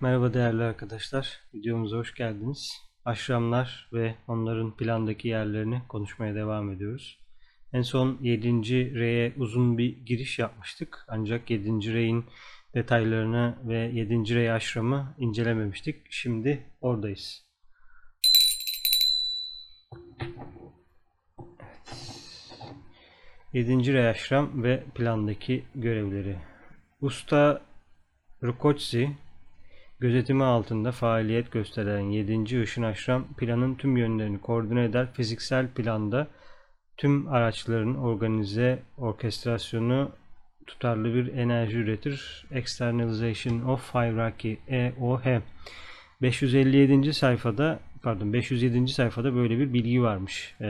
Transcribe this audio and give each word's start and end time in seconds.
Merhaba 0.00 0.34
değerli 0.34 0.62
arkadaşlar. 0.62 1.40
Videomuza 1.54 1.96
hoş 1.96 2.14
geldiniz. 2.14 2.72
Aşramlar 3.04 3.88
ve 3.92 4.14
onların 4.28 4.76
plandaki 4.76 5.28
yerlerini 5.28 5.82
konuşmaya 5.88 6.34
devam 6.34 6.70
ediyoruz. 6.70 7.18
En 7.72 7.82
son 7.82 8.18
7. 8.20 8.94
R'ye 8.94 9.32
uzun 9.36 9.78
bir 9.78 9.96
giriş 10.06 10.38
yapmıştık. 10.38 11.04
Ancak 11.08 11.50
7. 11.50 11.94
R'in 11.94 12.24
detaylarını 12.74 13.58
ve 13.64 13.78
7. 13.78 14.34
R'ye 14.34 14.52
aşramı 14.52 15.14
incelememiştik. 15.18 15.96
Şimdi 16.10 16.66
oradayız. 16.80 17.46
Evet. 20.20 20.32
7. 23.52 23.92
R'ye 23.92 24.08
aşram 24.08 24.62
ve 24.62 24.84
plandaki 24.94 25.64
görevleri. 25.74 26.36
Usta 27.00 27.62
Rukotsi 28.42 29.16
Gözetimi 30.00 30.44
altında 30.44 30.92
faaliyet 30.92 31.52
gösteren 31.52 32.00
7. 32.00 32.62
Işın 32.62 32.82
Aşram 32.82 33.24
planın 33.34 33.74
tüm 33.74 33.96
yönlerini 33.96 34.40
koordine 34.40 34.84
eder. 34.84 35.12
Fiziksel 35.12 35.68
planda 35.68 36.26
tüm 36.96 37.28
araçların 37.28 37.94
organize 37.94 38.82
orkestrasyonu 38.96 40.10
tutarlı 40.66 41.14
bir 41.14 41.32
enerji 41.32 41.78
üretir. 41.78 42.46
Externalization 42.50 43.60
of 43.60 43.94
Hierarchy 43.94 44.56
EOH 44.68 45.40
557. 46.22 47.14
sayfada 47.14 47.80
pardon 48.02 48.32
507. 48.32 48.88
sayfada 48.88 49.34
böyle 49.34 49.58
bir 49.58 49.72
bilgi 49.72 50.02
varmış. 50.02 50.54
Ee, 50.60 50.66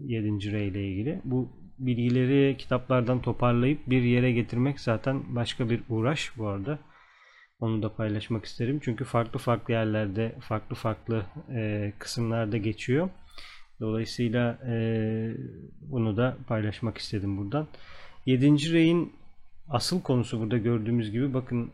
7. 0.00 0.52
rey 0.52 0.68
ile 0.68 0.88
ilgili. 0.88 1.20
Bu 1.24 1.48
bilgileri 1.78 2.56
kitaplardan 2.56 3.22
toparlayıp 3.22 3.90
bir 3.90 4.02
yere 4.02 4.32
getirmek 4.32 4.80
zaten 4.80 5.22
başka 5.28 5.70
bir 5.70 5.80
uğraş 5.88 6.32
bu 6.38 6.46
arada. 6.48 6.78
Onu 7.60 7.82
da 7.82 7.94
paylaşmak 7.94 8.44
isterim. 8.44 8.80
Çünkü 8.82 9.04
farklı 9.04 9.38
farklı 9.38 9.74
yerlerde, 9.74 10.34
farklı 10.40 10.76
farklı 10.76 11.22
e, 11.54 11.92
kısımlarda 11.98 12.56
geçiyor. 12.56 13.08
Dolayısıyla 13.80 14.58
e, 14.66 14.74
bunu 15.80 16.16
da 16.16 16.36
paylaşmak 16.48 16.98
istedim 16.98 17.36
buradan. 17.36 17.66
7. 18.26 18.72
reyin 18.72 19.12
asıl 19.68 20.02
konusu 20.02 20.40
burada 20.40 20.58
gördüğümüz 20.58 21.10
gibi 21.10 21.34
bakın 21.34 21.70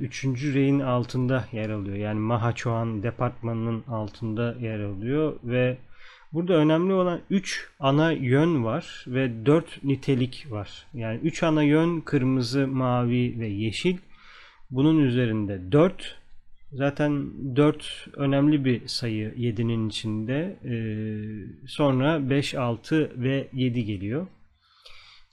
3. 0.00 0.24
E, 0.24 0.28
reyin 0.28 0.80
altında 0.80 1.44
yer 1.52 1.70
alıyor. 1.70 1.96
Yani 1.96 2.20
Mahaçoğan 2.20 3.02
departmanının 3.02 3.84
altında 3.88 4.56
yer 4.60 4.80
alıyor 4.80 5.36
ve 5.44 5.78
burada 6.32 6.54
önemli 6.54 6.92
olan 6.92 7.20
3 7.30 7.68
ana 7.80 8.12
yön 8.12 8.64
var 8.64 9.04
ve 9.06 9.46
4 9.46 9.84
nitelik 9.84 10.46
var. 10.50 10.86
Yani 10.94 11.20
3 11.22 11.42
ana 11.42 11.62
yön 11.62 12.00
kırmızı, 12.00 12.66
mavi 12.66 13.40
ve 13.40 13.46
yeşil. 13.46 13.96
Bunun 14.70 14.98
üzerinde 14.98 15.72
4. 15.72 16.16
Zaten 16.72 17.32
4 17.56 18.08
önemli 18.16 18.64
bir 18.64 18.88
sayı 18.88 19.34
7'nin 19.36 19.88
içinde. 19.88 20.56
Ee, 20.64 21.66
sonra 21.66 22.30
5, 22.30 22.54
6 22.54 23.12
ve 23.16 23.48
7 23.52 23.84
geliyor. 23.84 24.26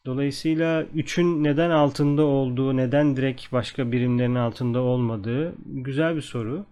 Dolayısıyla 0.06 0.84
3'ün 0.84 1.44
neden 1.44 1.70
altında 1.70 2.26
olduğu, 2.26 2.78
neden 2.78 3.18
direkt 3.18 3.52
başka 3.52 3.92
birimlerin 3.92 4.36
altında 4.36 4.82
olmadığı 4.82 5.56
güzel 5.66 6.16
bir 6.16 6.22
soru. 6.22 6.66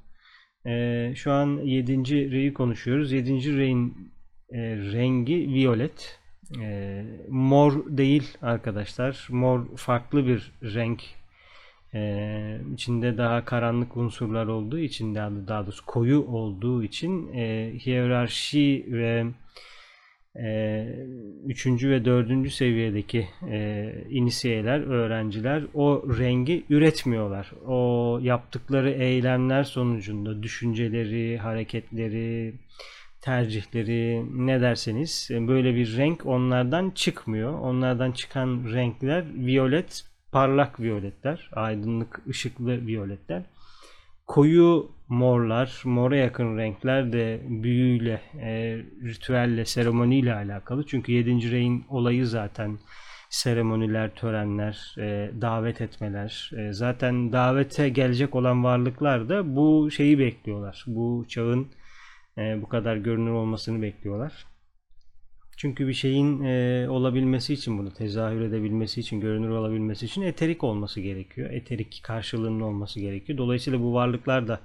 Ee, 0.66 1.14
şu 1.16 1.32
an 1.32 1.60
7. 1.64 2.32
reyi 2.32 2.54
konuşuyoruz. 2.54 3.12
7. 3.12 3.58
reyin 3.58 4.12
e, 4.50 4.60
rengi 4.76 5.50
violet. 5.50 6.20
E, 6.62 7.04
mor 7.30 7.98
değil 7.98 8.38
arkadaşlar. 8.42 9.28
Mor 9.30 9.78
farklı 9.78 10.28
bir 10.28 10.52
renk 10.64 11.04
ee, 11.96 12.58
içinde 12.74 13.18
daha 13.18 13.46
karanlık 13.46 13.98
unsurlar 13.98 14.48
olduğu 14.48 14.80
için 14.80 15.16
daha, 15.16 15.32
daha 15.48 15.64
doğrusu 15.64 15.86
koyu 15.86 16.22
olduğu 16.22 16.84
için 16.84 17.34
e, 17.34 17.74
hiyerarşi 17.86 18.86
ve 18.88 19.26
e, 20.44 20.86
üçüncü 21.46 21.90
ve 21.90 22.06
dördüncü 22.06 22.50
seviyedeki 22.50 23.28
e, 23.52 23.92
inisiyeler, 24.10 24.80
öğrenciler 24.80 25.64
o 25.74 26.04
rengi 26.20 26.64
üretmiyorlar. 26.70 27.52
O 27.68 28.20
yaptıkları 28.22 28.92
eylemler 28.92 29.64
sonucunda 29.64 30.44
düşünceleri, 30.44 31.38
hareketleri, 31.38 32.54
tercihleri 33.22 34.26
ne 34.48 34.62
derseniz 34.62 35.30
böyle 35.32 35.76
bir 35.76 35.98
renk 35.98 36.26
onlardan 36.26 36.90
çıkmıyor. 36.90 37.60
Onlardan 37.60 38.12
çıkan 38.12 38.64
renkler 38.74 39.26
violet, 39.48 40.04
parlak 40.36 40.80
violetler, 40.80 41.50
aydınlık 41.54 42.22
ışıklı 42.30 42.88
violetler. 42.88 43.44
Koyu 44.28 44.92
morlar, 45.08 45.82
mora 45.86 46.16
yakın 46.16 46.58
renkler 46.58 47.14
de 47.14 47.42
büyüyle, 47.48 48.22
e, 48.42 48.78
ritüelle, 49.04 49.66
seremoniyle 49.66 50.34
alakalı. 50.34 50.86
Çünkü 50.86 51.12
7. 51.12 51.52
reyin 51.52 51.86
olayı 51.90 52.28
zaten 52.28 52.80
seremoniler, 53.30 54.16
törenler, 54.16 54.96
e, 54.98 55.32
davet 55.42 55.82
etmeler. 55.82 56.52
E, 56.58 56.74
zaten 56.74 57.34
davete 57.34 57.90
gelecek 57.90 58.36
olan 58.36 58.64
varlıklar 58.64 59.30
da 59.30 59.56
bu 59.56 59.92
şeyi 59.92 60.20
bekliyorlar. 60.20 60.84
Bu 60.88 61.26
çağın 61.28 61.68
e, 62.38 62.62
bu 62.62 62.70
kadar 62.70 62.96
görünür 62.96 63.32
olmasını 63.32 63.82
bekliyorlar. 63.82 64.55
Çünkü 65.66 65.88
bir 65.88 65.94
şeyin 65.94 66.44
e, 66.44 66.86
olabilmesi 66.90 67.54
için 67.54 67.78
bunu 67.78 67.94
tezahür 67.94 68.42
edebilmesi 68.42 69.00
için, 69.00 69.20
görünür 69.20 69.50
olabilmesi 69.50 70.06
için 70.06 70.22
eterik 70.22 70.64
olması 70.64 71.02
gerekiyor. 71.02 71.50
Eterik 71.50 72.00
karşılığının 72.04 72.60
olması 72.60 73.00
gerekiyor. 73.00 73.38
Dolayısıyla 73.38 73.82
bu 73.82 73.94
varlıklar 73.94 74.48
da 74.48 74.60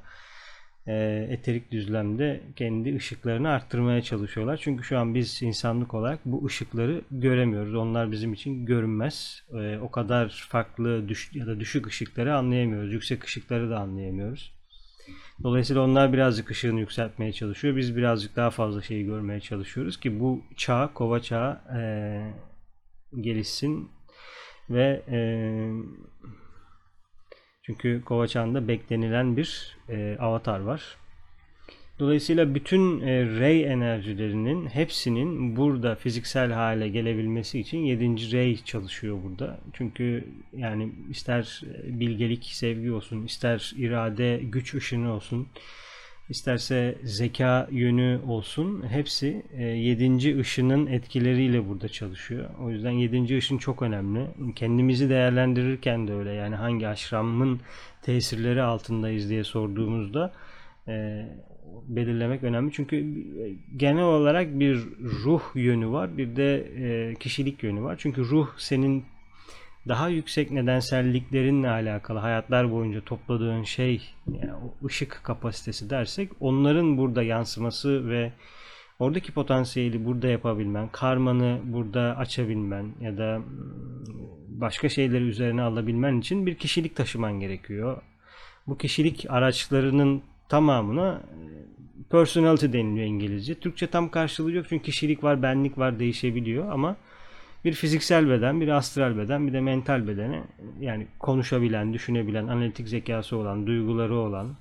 e, 0.86 1.26
eterik 1.30 1.72
düzlemde 1.72 2.40
kendi 2.56 2.96
ışıklarını 2.96 3.48
arttırmaya 3.48 4.02
çalışıyorlar. 4.02 4.60
Çünkü 4.62 4.84
şu 4.84 4.98
an 4.98 5.14
biz 5.14 5.42
insanlık 5.42 5.94
olarak 5.94 6.20
bu 6.24 6.46
ışıkları 6.46 7.02
göremiyoruz. 7.10 7.74
Onlar 7.74 8.12
bizim 8.12 8.32
için 8.32 8.66
görünmez. 8.66 9.44
E, 9.54 9.78
o 9.78 9.90
kadar 9.90 10.46
farklı 10.48 11.08
düş 11.08 11.30
ya 11.34 11.46
da 11.46 11.60
düşük 11.60 11.86
ışıkları 11.86 12.36
anlayamıyoruz. 12.36 12.92
Yüksek 12.92 13.24
ışıkları 13.24 13.70
da 13.70 13.78
anlayamıyoruz. 13.78 14.59
Dolayısıyla 15.42 15.82
onlar 15.82 16.12
birazcık 16.12 16.50
ışığını 16.50 16.80
yükseltmeye 16.80 17.32
çalışıyor. 17.32 17.76
Biz 17.76 17.96
birazcık 17.96 18.36
daha 18.36 18.50
fazla 18.50 18.82
şeyi 18.82 19.04
görmeye 19.04 19.40
çalışıyoruz 19.40 20.00
ki 20.00 20.20
bu 20.20 20.42
çağ, 20.56 20.90
kova 20.94 21.20
çağı 21.20 21.60
e, 21.76 21.80
gelişsin 23.20 23.90
ve 24.70 25.02
e, 25.08 25.18
çünkü 27.62 28.02
kova 28.04 28.26
çağında 28.26 28.68
beklenilen 28.68 29.36
bir 29.36 29.76
e, 29.88 30.16
avatar 30.20 30.60
var. 30.60 30.96
Dolayısıyla 32.00 32.54
bütün 32.54 33.00
e, 33.00 33.40
ray 33.40 33.64
enerjilerinin 33.64 34.66
hepsinin 34.66 35.56
burada 35.56 35.94
fiziksel 35.94 36.52
hale 36.52 36.88
gelebilmesi 36.88 37.60
için 37.60 37.78
7. 37.78 38.32
ray 38.32 38.56
çalışıyor 38.64 39.18
burada. 39.24 39.58
Çünkü 39.72 40.24
yani 40.56 40.92
ister 41.10 41.62
bilgelik, 41.84 42.44
sevgi 42.44 42.92
olsun, 42.92 43.26
ister 43.26 43.72
irade, 43.76 44.40
güç 44.42 44.74
ışını 44.74 45.12
olsun, 45.12 45.48
isterse 46.28 46.98
zeka 47.02 47.68
yönü 47.70 48.20
olsun 48.26 48.84
hepsi 48.88 49.42
e, 49.56 49.64
7. 49.64 50.38
ışının 50.40 50.86
etkileriyle 50.86 51.68
burada 51.68 51.88
çalışıyor. 51.88 52.50
O 52.62 52.70
yüzden 52.70 52.90
7. 52.90 53.36
ışın 53.36 53.58
çok 53.58 53.82
önemli. 53.82 54.26
Kendimizi 54.56 55.10
değerlendirirken 55.10 56.08
de 56.08 56.14
öyle 56.14 56.32
yani 56.32 56.54
hangi 56.54 56.88
aşramın 56.88 57.60
tesirleri 58.02 58.62
altındayız 58.62 59.30
diye 59.30 59.44
sorduğumuzda 59.44 60.32
e, 60.88 61.26
belirlemek 61.88 62.42
önemli. 62.42 62.72
Çünkü 62.72 63.24
genel 63.76 64.04
olarak 64.04 64.60
bir 64.60 64.80
ruh 65.00 65.42
yönü 65.54 65.88
var, 65.90 66.18
bir 66.18 66.36
de 66.36 66.56
e, 66.58 67.14
kişilik 67.14 67.62
yönü 67.62 67.82
var. 67.82 67.96
Çünkü 67.98 68.24
ruh 68.24 68.48
senin 68.56 69.04
daha 69.88 70.08
yüksek 70.08 70.50
nedenselliklerinle 70.50 71.68
alakalı 71.70 72.18
hayatlar 72.18 72.72
boyunca 72.72 73.00
topladığın 73.00 73.62
şey, 73.62 74.02
yani 74.26 74.52
o 74.54 74.86
ışık 74.86 75.20
kapasitesi 75.22 75.90
dersek, 75.90 76.30
onların 76.40 76.98
burada 76.98 77.22
yansıması 77.22 78.08
ve 78.08 78.32
oradaki 78.98 79.32
potansiyeli 79.32 80.04
burada 80.04 80.28
yapabilmen, 80.28 80.88
karmanı 80.88 81.60
burada 81.64 82.16
açabilmen 82.16 82.86
ya 83.00 83.18
da 83.18 83.40
başka 84.48 84.88
şeyleri 84.88 85.24
üzerine 85.24 85.62
alabilmen 85.62 86.18
için 86.18 86.46
bir 86.46 86.54
kişilik 86.54 86.96
taşıman 86.96 87.40
gerekiyor. 87.40 88.02
Bu 88.66 88.78
kişilik 88.78 89.26
araçlarının 89.28 90.22
tamamına 90.50 91.12
e, 91.12 92.02
personality 92.10 92.66
deniliyor 92.66 93.06
İngilizce. 93.06 93.54
Türkçe 93.54 93.86
tam 93.86 94.10
karşılığı 94.10 94.52
yok 94.52 94.66
çünkü 94.68 94.84
kişilik 94.84 95.24
var, 95.24 95.42
benlik 95.42 95.78
var, 95.78 95.98
değişebiliyor 95.98 96.72
ama 96.72 96.96
bir 97.64 97.72
fiziksel 97.72 98.28
beden, 98.30 98.60
bir 98.60 98.68
astral 98.68 99.16
beden, 99.18 99.46
bir 99.46 99.52
de 99.52 99.60
mental 99.60 100.08
bedeni 100.08 100.42
yani 100.80 101.06
konuşabilen, 101.18 101.92
düşünebilen, 101.92 102.46
analitik 102.46 102.88
zekası 102.88 103.36
olan, 103.36 103.66
duyguları 103.66 104.16
olan, 104.16 104.56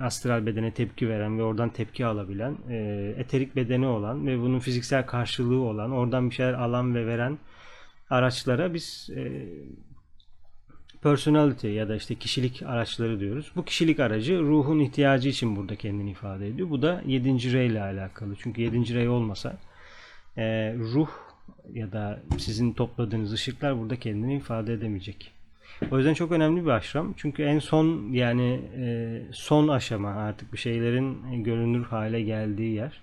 astral 0.00 0.46
bedene 0.46 0.70
tepki 0.74 1.08
veren 1.08 1.38
ve 1.38 1.42
oradan 1.42 1.68
tepki 1.68 2.06
alabilen, 2.06 2.56
e, 2.70 2.76
eterik 3.18 3.56
bedeni 3.56 3.86
olan 3.86 4.26
ve 4.26 4.40
bunun 4.40 4.58
fiziksel 4.58 5.06
karşılığı 5.06 5.60
olan, 5.60 5.90
oradan 5.90 6.30
bir 6.30 6.34
şeyler 6.34 6.52
alan 6.52 6.94
ve 6.94 7.06
veren 7.06 7.38
araçlara 8.10 8.74
biz 8.74 9.10
e, 9.16 9.46
personality 11.02 11.68
ya 11.68 11.88
da 11.88 11.96
işte 11.96 12.14
kişilik 12.14 12.62
araçları 12.62 13.20
diyoruz. 13.20 13.52
Bu 13.56 13.64
kişilik 13.64 14.00
aracı 14.00 14.40
ruhun 14.40 14.78
ihtiyacı 14.78 15.28
için 15.28 15.56
burada 15.56 15.76
kendini 15.76 16.10
ifade 16.10 16.48
ediyor. 16.48 16.70
Bu 16.70 16.82
da 16.82 17.02
7. 17.06 17.52
rey 17.52 17.66
ile 17.66 17.82
alakalı. 17.82 18.34
Çünkü 18.38 18.62
7. 18.62 18.94
rey 18.94 19.08
olmasa 19.08 19.56
e, 20.36 20.74
ruh 20.74 21.10
ya 21.72 21.92
da 21.92 22.20
sizin 22.38 22.72
topladığınız 22.72 23.32
ışıklar 23.32 23.78
burada 23.78 23.96
kendini 23.96 24.36
ifade 24.36 24.72
edemeyecek. 24.72 25.32
O 25.90 25.98
yüzden 25.98 26.14
çok 26.14 26.32
önemli 26.32 26.64
bir 26.64 26.70
aşram. 26.70 27.14
Çünkü 27.16 27.42
en 27.42 27.58
son 27.58 28.12
yani 28.12 28.60
e, 28.76 29.22
son 29.32 29.68
aşama 29.68 30.10
artık 30.10 30.52
bir 30.52 30.58
şeylerin 30.58 31.44
görünür 31.44 31.84
hale 31.84 32.22
geldiği 32.22 32.74
yer. 32.74 33.00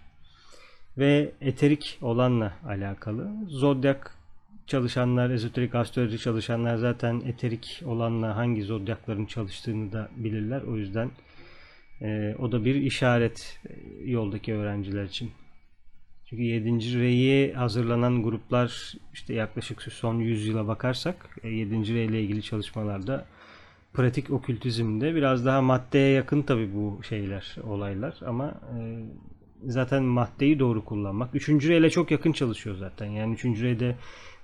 Ve 0.97 1.31
eterik 1.41 1.97
olanla 2.01 2.53
alakalı. 2.67 3.31
Zodyak 3.47 4.16
çalışanlar, 4.67 5.29
ezoterik 5.29 5.75
astroloji 5.75 6.19
çalışanlar 6.19 6.75
zaten 6.75 7.21
eterik 7.25 7.81
olanla 7.85 8.35
hangi 8.35 8.63
zodyakların 8.63 9.25
çalıştığını 9.25 9.91
da 9.91 10.09
bilirler. 10.15 10.61
O 10.61 10.77
yüzden 10.77 11.11
e, 12.01 12.35
o 12.39 12.51
da 12.51 12.65
bir 12.65 12.75
işaret 12.75 13.59
e, 13.69 13.73
yoldaki 14.11 14.53
öğrenciler 14.53 15.03
için. 15.03 15.31
Çünkü 16.25 16.43
7. 16.43 16.99
reyi 16.99 17.53
hazırlanan 17.53 18.23
gruplar 18.23 18.93
işte 19.13 19.33
yaklaşık 19.33 19.81
son 19.81 20.19
100 20.19 20.47
yıla 20.47 20.67
bakarsak 20.67 21.39
7. 21.43 21.93
rey 21.93 22.05
ile 22.05 22.21
ilgili 22.21 22.43
çalışmalarda 22.43 23.25
pratik 23.93 24.29
okültizmde 24.31 25.15
biraz 25.15 25.45
daha 25.45 25.61
maddeye 25.61 26.09
yakın 26.09 26.41
tabi 26.41 26.73
bu 26.73 27.03
şeyler, 27.03 27.55
olaylar 27.63 28.15
ama 28.25 28.47
e, 28.47 28.79
zaten 29.63 30.03
maddeyi 30.03 30.59
doğru 30.59 30.85
kullanmak. 30.85 31.35
3. 31.35 31.49
reyle 31.49 31.89
çok 31.89 32.11
yakın 32.11 32.31
çalışıyor 32.31 32.75
zaten. 32.75 33.05
Yani 33.05 33.33
3. 33.33 33.45
reyde 33.45 33.95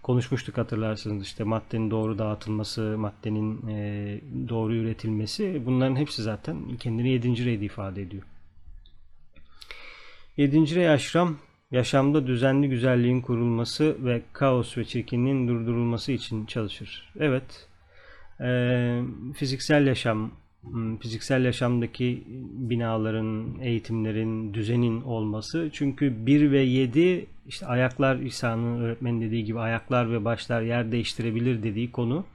konuşmuştuk 0.04 0.58
hatırlarsınız 0.58 1.24
işte 1.24 1.44
maddenin 1.44 1.92
doğru 1.92 2.18
dağıtılması, 2.18 2.96
maddenin 2.98 3.68
e, 3.68 4.22
doğru 4.50 4.76
üretilmesi 4.76 5.62
bunların 5.66 5.96
hepsi 5.96 6.24
zaten 6.24 6.78
kendini 6.78 7.10
7. 7.10 7.46
reyde 7.46 7.66
ifade 7.66 8.02
ediyor. 8.02 8.24
7. 10.38 10.76
rey 10.76 10.90
aşram 10.90 11.38
yaşamda 11.72 12.28
düzenli 12.28 12.70
güzelliğin 12.70 13.22
kurulması 13.22 14.06
ve 14.06 14.22
kaos 14.34 14.78
ve 14.78 14.86
çirkinliğin 14.86 15.48
durdurulması 15.48 16.12
için 16.12 16.46
çalışır. 16.46 17.12
Evet, 17.20 17.68
e, 18.42 19.02
fiziksel 19.36 19.88
yaşam, 19.88 20.32
fiziksel 21.02 21.46
yaşamdaki 21.46 22.24
binaların, 22.70 23.60
eğitimlerin, 23.62 24.54
düzenin 24.54 25.02
olması. 25.02 25.70
Çünkü 25.74 26.26
1 26.26 26.52
ve 26.52 26.62
7 26.62 27.26
işte 27.48 27.66
ayaklar 27.66 28.20
İsa'nın 28.20 28.82
öğretmen 28.82 29.22
dediği 29.22 29.44
gibi 29.44 29.60
ayaklar 29.60 30.12
ve 30.12 30.26
başlar 30.26 30.62
yer 30.62 30.92
değiştirebilir 30.92 31.64
dediği 31.64 31.92
konu. 31.92 32.26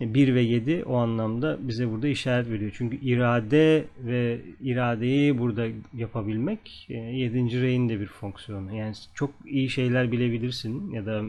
1 0.00 0.34
ve 0.34 0.40
7 0.40 0.84
o 0.84 0.96
anlamda 0.96 1.58
bize 1.60 1.90
burada 1.90 2.08
işaret 2.08 2.50
veriyor. 2.50 2.72
Çünkü 2.74 2.96
irade 2.96 3.84
ve 3.98 4.40
iradeyi 4.60 5.38
burada 5.38 5.66
yapabilmek 5.94 6.86
7. 6.88 7.62
reyin 7.62 7.88
de 7.88 8.00
bir 8.00 8.06
fonksiyonu. 8.06 8.76
Yani 8.76 8.94
çok 9.14 9.30
iyi 9.46 9.70
şeyler 9.70 10.12
bilebilirsin 10.12 10.90
ya 10.90 11.06
da 11.06 11.22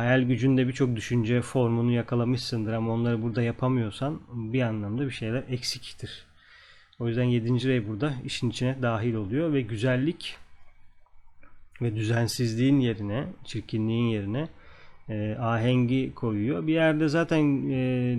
hayal 0.00 0.22
gücünde 0.22 0.68
birçok 0.68 0.96
düşünce 0.96 1.42
formunu 1.42 1.92
yakalamışsındır 1.92 2.72
ama 2.72 2.92
onları 2.92 3.22
burada 3.22 3.42
yapamıyorsan 3.42 4.20
bir 4.32 4.62
anlamda 4.62 5.06
bir 5.06 5.10
şeyler 5.10 5.44
eksiktir. 5.48 6.24
O 6.98 7.08
yüzden 7.08 7.24
7. 7.24 7.68
rey 7.68 7.88
burada 7.88 8.14
işin 8.24 8.50
içine 8.50 8.82
dahil 8.82 9.14
oluyor 9.14 9.52
ve 9.52 9.60
güzellik 9.60 10.36
ve 11.82 11.96
düzensizliğin 11.96 12.80
yerine, 12.80 13.26
çirkinliğin 13.44 14.08
yerine 14.08 14.48
e, 15.08 15.36
ahengi 15.40 16.14
koyuyor. 16.14 16.66
Bir 16.66 16.72
yerde 16.72 17.08
zaten 17.08 17.70
e, 17.70 18.18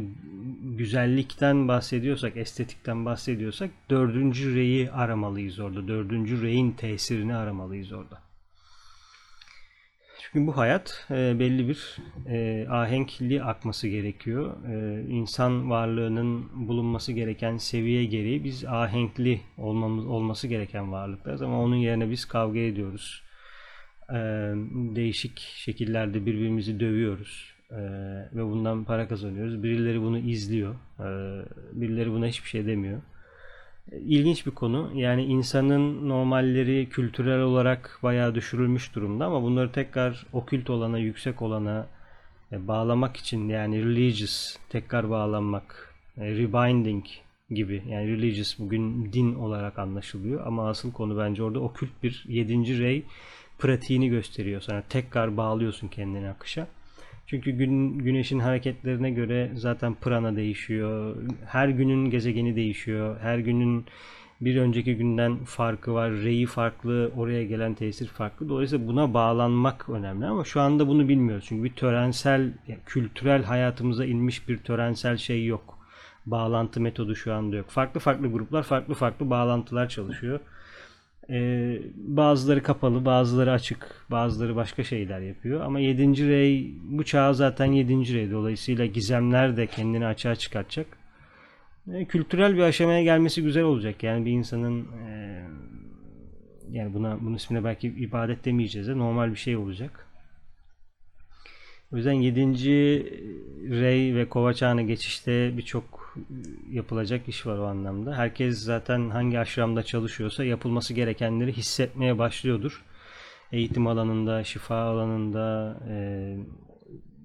güzellikten 0.77 1.67
bahsediyorsak, 1.67 2.37
estetikten 2.37 3.05
bahsediyorsak 3.05 3.71
dördüncü 3.89 4.55
reyi 4.55 4.91
aramalıyız 4.91 5.59
orada. 5.59 5.87
Dördüncü 5.87 6.41
reyin 6.41 6.71
tesirini 6.71 7.35
aramalıyız 7.35 7.91
orada. 7.91 8.30
Çünkü 10.33 10.47
bu 10.47 10.57
hayat 10.57 11.07
e, 11.11 11.39
belli 11.39 11.67
bir 11.67 11.97
e, 12.27 12.67
ahenkli 12.69 13.43
akması 13.43 13.87
gerekiyor. 13.87 14.55
E, 14.67 15.05
insan 15.09 15.69
varlığının 15.69 16.49
bulunması 16.67 17.11
gereken 17.11 17.57
seviye 17.57 18.05
gereği 18.05 18.43
biz 18.43 18.65
ahenkli 18.65 19.41
olmamız 19.57 20.05
olması 20.05 20.47
gereken 20.47 20.91
varlıklarız 20.91 21.41
ama 21.41 21.61
onun 21.61 21.75
yerine 21.75 22.09
biz 22.09 22.25
kavga 22.25 22.59
ediyoruz 22.59 23.23
e, 24.09 24.15
değişik 24.95 25.39
şekillerde 25.39 26.25
birbirimizi 26.25 26.79
dövüyoruz 26.79 27.53
e, 27.71 27.79
ve 28.33 28.43
bundan 28.43 28.83
para 28.83 29.07
kazanıyoruz. 29.07 29.63
Birileri 29.63 30.01
bunu 30.01 30.17
izliyor, 30.19 30.75
e, 30.99 31.05
birileri 31.73 32.11
buna 32.11 32.27
hiçbir 32.27 32.49
şey 32.49 32.65
demiyor. 32.65 33.01
İlginç 33.91 34.45
bir 34.45 34.51
konu. 34.51 34.91
Yani 34.95 35.23
insanın 35.23 36.09
normalleri 36.09 36.89
kültürel 36.89 37.41
olarak 37.41 37.99
bayağı 38.03 38.35
düşürülmüş 38.35 38.95
durumda 38.95 39.25
ama 39.25 39.43
bunları 39.43 39.71
tekrar 39.71 40.25
okült 40.33 40.69
olana, 40.69 40.97
yüksek 40.97 41.41
olana 41.41 41.87
e, 42.51 42.67
bağlamak 42.67 43.17
için 43.17 43.49
yani 43.49 43.85
religious, 43.85 44.57
tekrar 44.69 45.09
bağlanmak, 45.09 45.95
e, 46.17 46.31
rebinding 46.31 47.05
gibi 47.49 47.83
yani 47.87 48.07
religious 48.07 48.59
bugün 48.59 49.13
din 49.13 49.35
olarak 49.35 49.79
anlaşılıyor 49.79 50.47
ama 50.47 50.69
asıl 50.69 50.91
konu 50.91 51.17
bence 51.17 51.43
orada 51.43 51.59
okült 51.59 52.03
bir 52.03 52.25
yedinci 52.27 52.79
rey 52.79 53.03
pratiğini 53.59 54.09
gösteriyor 54.09 54.61
sana. 54.61 54.83
Tekrar 54.89 55.37
bağlıyorsun 55.37 55.87
kendini 55.87 56.29
akışa. 56.29 56.67
Çünkü 57.31 57.51
gün, 57.51 57.97
güneşin 57.97 58.39
hareketlerine 58.39 59.11
göre 59.11 59.51
zaten 59.55 59.95
prana 59.95 60.35
değişiyor. 60.35 61.15
Her 61.45 61.69
günün 61.69 62.09
gezegeni 62.09 62.55
değişiyor. 62.55 63.17
Her 63.21 63.37
günün 63.39 63.85
bir 64.41 64.57
önceki 64.57 64.95
günden 64.97 65.37
farkı 65.37 65.93
var. 65.93 66.11
Reyi 66.11 66.45
farklı, 66.45 67.11
oraya 67.17 67.43
gelen 67.43 67.73
tesir 67.73 68.07
farklı. 68.07 68.49
Dolayısıyla 68.49 68.87
buna 68.87 69.13
bağlanmak 69.13 69.89
önemli 69.89 70.25
ama 70.25 70.43
şu 70.43 70.61
anda 70.61 70.87
bunu 70.87 71.09
bilmiyoruz. 71.09 71.45
Çünkü 71.47 71.63
bir 71.63 71.75
törensel, 71.75 72.53
kültürel 72.85 73.43
hayatımıza 73.43 74.05
inmiş 74.05 74.49
bir 74.49 74.57
törensel 74.57 75.17
şey 75.17 75.45
yok. 75.45 75.77
Bağlantı 76.25 76.81
metodu 76.81 77.15
şu 77.15 77.33
anda 77.33 77.55
yok. 77.55 77.69
Farklı 77.69 77.99
farklı 77.99 78.27
gruplar 78.31 78.63
farklı 78.63 78.93
farklı 78.93 79.29
bağlantılar 79.29 79.89
çalışıyor. 79.89 80.39
Ee, 81.29 81.81
bazıları 81.95 82.63
kapalı, 82.63 83.05
bazıları 83.05 83.51
açık, 83.51 84.05
bazıları 84.11 84.55
başka 84.55 84.83
şeyler 84.83 85.19
yapıyor. 85.19 85.61
Ama 85.61 85.79
7. 85.79 86.29
rey 86.29 86.75
bu 86.83 87.05
çağ 87.05 87.33
zaten 87.33 87.65
7. 87.65 88.13
rey. 88.13 88.31
Dolayısıyla 88.31 88.85
gizemler 88.85 89.57
de 89.57 89.67
kendini 89.67 90.05
açığa 90.05 90.35
çıkartacak. 90.35 90.87
Ee, 91.93 92.05
kültürel 92.05 92.55
bir 92.55 92.61
aşamaya 92.61 93.03
gelmesi 93.03 93.43
güzel 93.43 93.63
olacak. 93.63 94.03
Yani 94.03 94.25
bir 94.25 94.31
insanın 94.31 94.87
e, 95.07 95.43
yani 96.71 96.93
buna 96.93 97.21
bunun 97.21 97.35
ismine 97.35 97.63
belki 97.63 97.87
ibadet 97.87 98.45
demeyeceğiz 98.45 98.87
de 98.87 98.97
normal 98.97 99.31
bir 99.31 99.35
şey 99.35 99.57
olacak. 99.57 100.07
O 101.93 101.97
yüzden 101.97 102.13
7. 102.13 102.41
rey 103.81 104.15
ve 104.15 104.29
kova 104.29 104.53
çağına 104.53 104.81
geçişte 104.81 105.57
birçok 105.57 106.00
yapılacak 106.69 107.27
iş 107.27 107.45
var 107.45 107.57
o 107.57 107.65
anlamda. 107.65 108.17
Herkes 108.17 108.59
zaten 108.59 109.09
hangi 109.09 109.39
aşramda 109.39 109.83
çalışıyorsa 109.83 110.43
yapılması 110.43 110.93
gerekenleri 110.93 111.53
hissetmeye 111.53 112.17
başlıyordur. 112.17 112.85
Eğitim 113.51 113.87
alanında, 113.87 114.43
şifa 114.43 114.75
alanında, 114.75 115.77
e, 115.89 115.95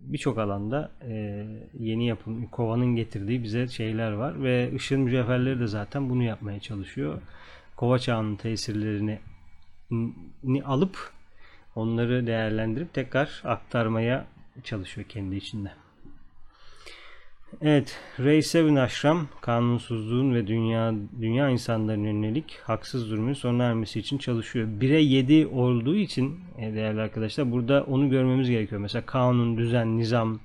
birçok 0.07 0.39
alanda 0.39 0.91
e, 1.03 1.47
yeni 1.79 2.07
yapım, 2.07 2.47
kovanın 2.47 2.97
getirdiği 2.97 3.43
bize 3.43 3.69
şeyler 3.69 4.13
var 4.13 4.43
ve 4.43 4.73
ışığın 4.75 5.01
mücevherleri 5.01 5.61
de 5.61 5.67
zaten 5.67 6.11
bunu 6.11 6.23
yapmaya 6.23 6.61
çalışıyor. 6.61 7.23
Kova 7.77 7.99
çağının 7.99 8.37
tesirlerini 8.37 9.19
alıp 10.65 11.13
onları 11.75 12.27
değerlendirip 12.27 12.95
tekrar 12.95 13.43
aktarmaya 13.45 14.27
çalışıyor 14.65 15.09
kendi 15.09 15.37
içinde. 15.37 15.86
Evet, 17.63 17.99
Ray 18.21 18.43
Seven 18.43 18.77
Ashram 18.77 19.29
kanunsuzluğun 19.41 20.35
ve 20.35 20.47
dünya 20.47 20.95
dünya 21.21 21.49
insanlarının 21.49 22.05
yönelik 22.05 22.59
haksız 22.63 23.03
zulmün 23.03 23.33
sona 23.33 23.65
ermesi 23.65 24.01
için 24.01 24.19
çalışıyor. 24.19 24.69
1'e 24.69 25.01
7 25.01 25.47
olduğu 25.47 25.97
için 25.97 26.41
e, 26.59 26.75
değerli 26.75 27.01
arkadaşlar 27.01 27.53
burada 27.53 27.85
onu 27.85 28.11
görmemiz 28.11 28.51
gerekiyor. 28.51 28.81
Mesela 28.81 29.07
kanun, 29.07 29.57
düzen, 29.57 29.99
nizam 29.99 30.41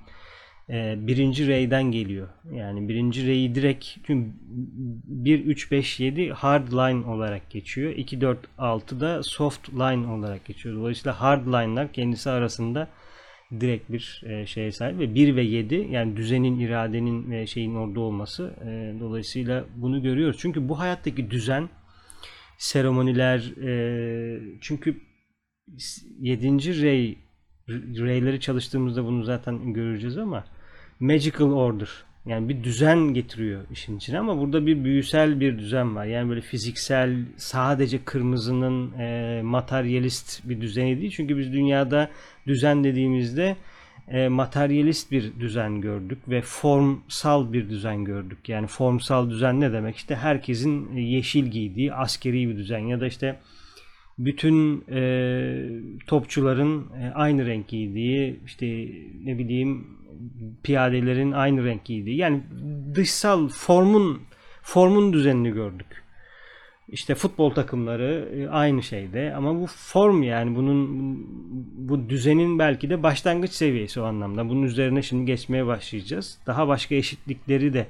e, 0.70 0.94
birinci 0.98 1.46
reyden 1.46 1.82
geliyor. 1.82 2.28
Yani 2.52 2.88
birinci 2.88 3.26
reyi 3.26 3.54
direkt 3.54 3.86
çünkü 4.06 4.30
1, 4.44 5.44
3, 5.44 5.70
5, 5.70 6.00
7 6.00 6.30
hard 6.30 6.72
line 6.72 7.06
olarak 7.06 7.50
geçiyor. 7.50 7.92
2, 7.92 8.20
4, 8.20 8.38
6 8.58 9.00
da 9.00 9.22
soft 9.22 9.68
line 9.68 10.06
olarak 10.06 10.44
geçiyor. 10.44 10.76
Dolayısıyla 10.76 11.20
hard 11.20 11.46
line'lar 11.46 11.92
kendisi 11.92 12.30
arasında 12.30 12.88
direkt 13.60 13.92
bir 13.92 14.22
e, 14.26 14.46
şeye 14.46 14.72
sahip 14.72 14.98
ve 14.98 15.14
1 15.14 15.36
ve 15.36 15.42
7 15.42 15.74
yani 15.74 16.16
düzenin, 16.16 16.60
iradenin 16.60 17.30
ve 17.30 17.46
şeyin 17.46 17.74
orada 17.74 18.00
olması 18.00 18.54
e, 18.64 19.00
dolayısıyla 19.00 19.64
bunu 19.76 20.02
görüyoruz. 20.02 20.36
Çünkü 20.40 20.68
bu 20.68 20.78
hayattaki 20.78 21.30
düzen 21.30 21.68
seremoniler 22.58 23.38
e, 23.38 24.40
çünkü 24.60 25.00
7. 26.18 26.82
rey 26.82 27.18
reyleri 27.68 28.40
çalıştığımızda 28.40 29.04
bunu 29.04 29.24
zaten 29.24 29.72
göreceğiz 29.72 30.18
ama 30.18 30.44
magical 31.00 31.52
order. 31.52 31.88
Yani 32.26 32.48
bir 32.48 32.64
düzen 32.64 32.98
getiriyor 32.98 33.60
işin 33.70 33.96
içine 33.96 34.18
ama 34.18 34.38
burada 34.38 34.66
bir 34.66 34.84
büyüsel 34.84 35.40
bir 35.40 35.58
düzen 35.58 35.96
var. 35.96 36.04
Yani 36.04 36.28
böyle 36.28 36.40
fiziksel 36.40 37.16
sadece 37.36 38.04
kırmızının 38.04 38.98
e, 38.98 39.40
materyalist 39.42 40.48
bir 40.48 40.60
düzeni 40.60 41.00
değil. 41.00 41.10
Çünkü 41.10 41.38
biz 41.38 41.52
dünyada 41.52 42.10
düzen 42.46 42.84
dediğimizde 42.84 43.56
e, 44.08 44.28
materyalist 44.28 45.10
bir 45.10 45.40
düzen 45.40 45.80
gördük 45.80 46.18
ve 46.28 46.42
formsal 46.42 47.52
bir 47.52 47.68
düzen 47.68 48.04
gördük. 48.04 48.48
Yani 48.48 48.66
formsal 48.66 49.30
düzen 49.30 49.60
ne 49.60 49.72
demek? 49.72 49.96
İşte 49.96 50.16
herkesin 50.16 50.96
yeşil 50.96 51.44
giydiği 51.44 51.94
askeri 51.94 52.48
bir 52.48 52.56
düzen 52.56 52.78
ya 52.78 53.00
da 53.00 53.06
işte 53.06 53.38
bütün 54.24 54.84
e, 54.90 55.02
topçuların 56.06 56.86
e, 57.00 57.10
aynı 57.14 57.46
renk 57.46 57.68
giydiği 57.68 58.40
işte 58.46 58.66
ne 59.24 59.38
bileyim 59.38 59.86
piyadelerin 60.62 61.32
aynı 61.32 61.64
renk 61.64 61.84
giydiği 61.84 62.16
yani 62.16 62.42
dışsal 62.94 63.48
formun 63.48 64.22
formun 64.62 65.12
düzenini 65.12 65.50
gördük. 65.50 66.02
İşte 66.88 67.14
futbol 67.14 67.50
takımları 67.50 68.28
e, 68.36 68.48
aynı 68.48 68.82
şeyde 68.82 69.34
ama 69.34 69.60
bu 69.60 69.66
form 69.66 70.22
yani 70.22 70.56
bunun 70.56 70.88
bu 71.88 72.08
düzenin 72.08 72.58
belki 72.58 72.90
de 72.90 73.02
başlangıç 73.02 73.50
seviyesi 73.52 74.00
o 74.00 74.04
anlamda. 74.04 74.48
Bunun 74.48 74.62
üzerine 74.62 75.02
şimdi 75.02 75.24
geçmeye 75.26 75.66
başlayacağız. 75.66 76.38
Daha 76.46 76.68
başka 76.68 76.94
eşitlikleri 76.94 77.74
de 77.74 77.86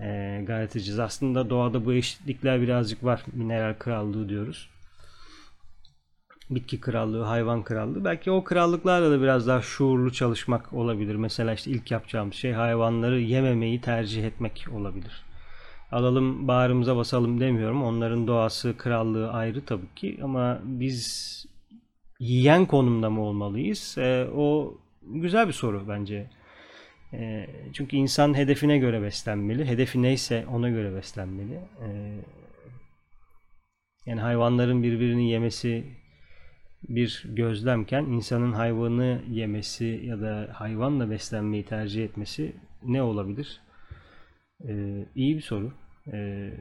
e, 0.00 0.42
gayret 0.46 0.76
edeceğiz. 0.76 0.98
Aslında 0.98 1.50
doğada 1.50 1.84
bu 1.84 1.94
eşitlikler 1.94 2.62
birazcık 2.62 3.04
var. 3.04 3.24
Mineral 3.32 3.74
krallığı 3.74 4.28
diyoruz. 4.28 4.70
Bitki 6.50 6.80
krallığı, 6.80 7.22
hayvan 7.22 7.62
krallığı. 7.62 8.04
Belki 8.04 8.30
o 8.30 8.44
krallıklarla 8.44 9.10
da 9.10 9.22
biraz 9.22 9.46
daha 9.46 9.62
şuurlu 9.62 10.12
çalışmak 10.12 10.72
olabilir. 10.72 11.14
Mesela 11.14 11.52
işte 11.52 11.70
ilk 11.70 11.90
yapacağımız 11.90 12.34
şey 12.34 12.52
hayvanları 12.52 13.20
yememeyi 13.20 13.80
tercih 13.80 14.24
etmek 14.24 14.66
olabilir 14.72 15.26
alalım 15.92 16.48
bağrımıza 16.48 16.96
basalım 16.96 17.40
demiyorum. 17.40 17.82
Onların 17.82 18.26
doğası, 18.26 18.76
krallığı 18.78 19.32
ayrı 19.32 19.64
tabii 19.64 19.94
ki 19.96 20.18
ama 20.22 20.60
biz 20.64 21.46
yiyen 22.20 22.66
konumda 22.66 23.10
mı 23.10 23.20
olmalıyız? 23.20 23.98
E, 23.98 24.26
o 24.36 24.74
güzel 25.02 25.48
bir 25.48 25.52
soru 25.52 25.88
bence. 25.88 26.30
E, 27.12 27.46
çünkü 27.72 27.96
insan 27.96 28.34
hedefine 28.34 28.78
göre 28.78 29.02
beslenmeli. 29.02 29.66
Hedefi 29.66 30.02
neyse 30.02 30.46
ona 30.52 30.68
göre 30.68 30.94
beslenmeli. 30.94 31.54
E, 31.54 31.88
yani 34.06 34.20
hayvanların 34.20 34.82
birbirini 34.82 35.30
yemesi 35.30 35.84
bir 36.88 37.24
gözlemken 37.28 38.04
insanın 38.04 38.52
hayvanı 38.52 39.22
yemesi 39.30 40.00
ya 40.04 40.20
da 40.20 40.48
hayvanla 40.52 41.10
beslenmeyi 41.10 41.64
tercih 41.64 42.04
etmesi 42.04 42.56
ne 42.82 43.02
olabilir? 43.02 43.60
Ee, 44.68 45.06
iyi 45.14 45.36
bir 45.36 45.42
soru. 45.42 45.72
Ee, 46.12 46.52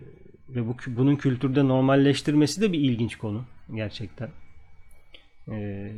ve 0.50 0.68
bu 0.68 0.76
bunun 0.88 1.16
kültürde 1.16 1.68
normalleştirmesi 1.68 2.62
de 2.62 2.72
bir 2.74 2.80
ilginç 2.80 3.16
konu 3.16 3.46
gerçekten. 3.76 4.30
Ee, 5.52 5.92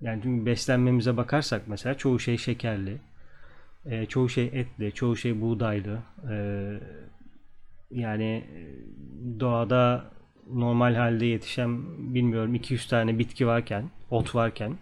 yani 0.00 0.20
çünkü 0.22 0.46
beslenmemize 0.46 1.16
bakarsak 1.16 1.68
mesela 1.68 1.94
çoğu 1.96 2.18
şey 2.18 2.38
şekerli, 2.38 2.98
e, 3.86 4.06
çoğu 4.06 4.28
şey 4.28 4.44
etli, 4.46 4.92
çoğu 4.92 5.16
şey 5.16 5.40
buğdaylı. 5.40 5.98
E, 6.30 6.36
yani 7.90 8.44
doğada 9.40 10.13
normal 10.52 10.94
halde 10.94 11.26
yetişen 11.26 11.78
bilmiyorum 12.14 12.54
200 12.54 12.88
tane 12.88 13.18
bitki 13.18 13.46
varken, 13.46 13.90
ot 14.10 14.34
varken 14.34 14.78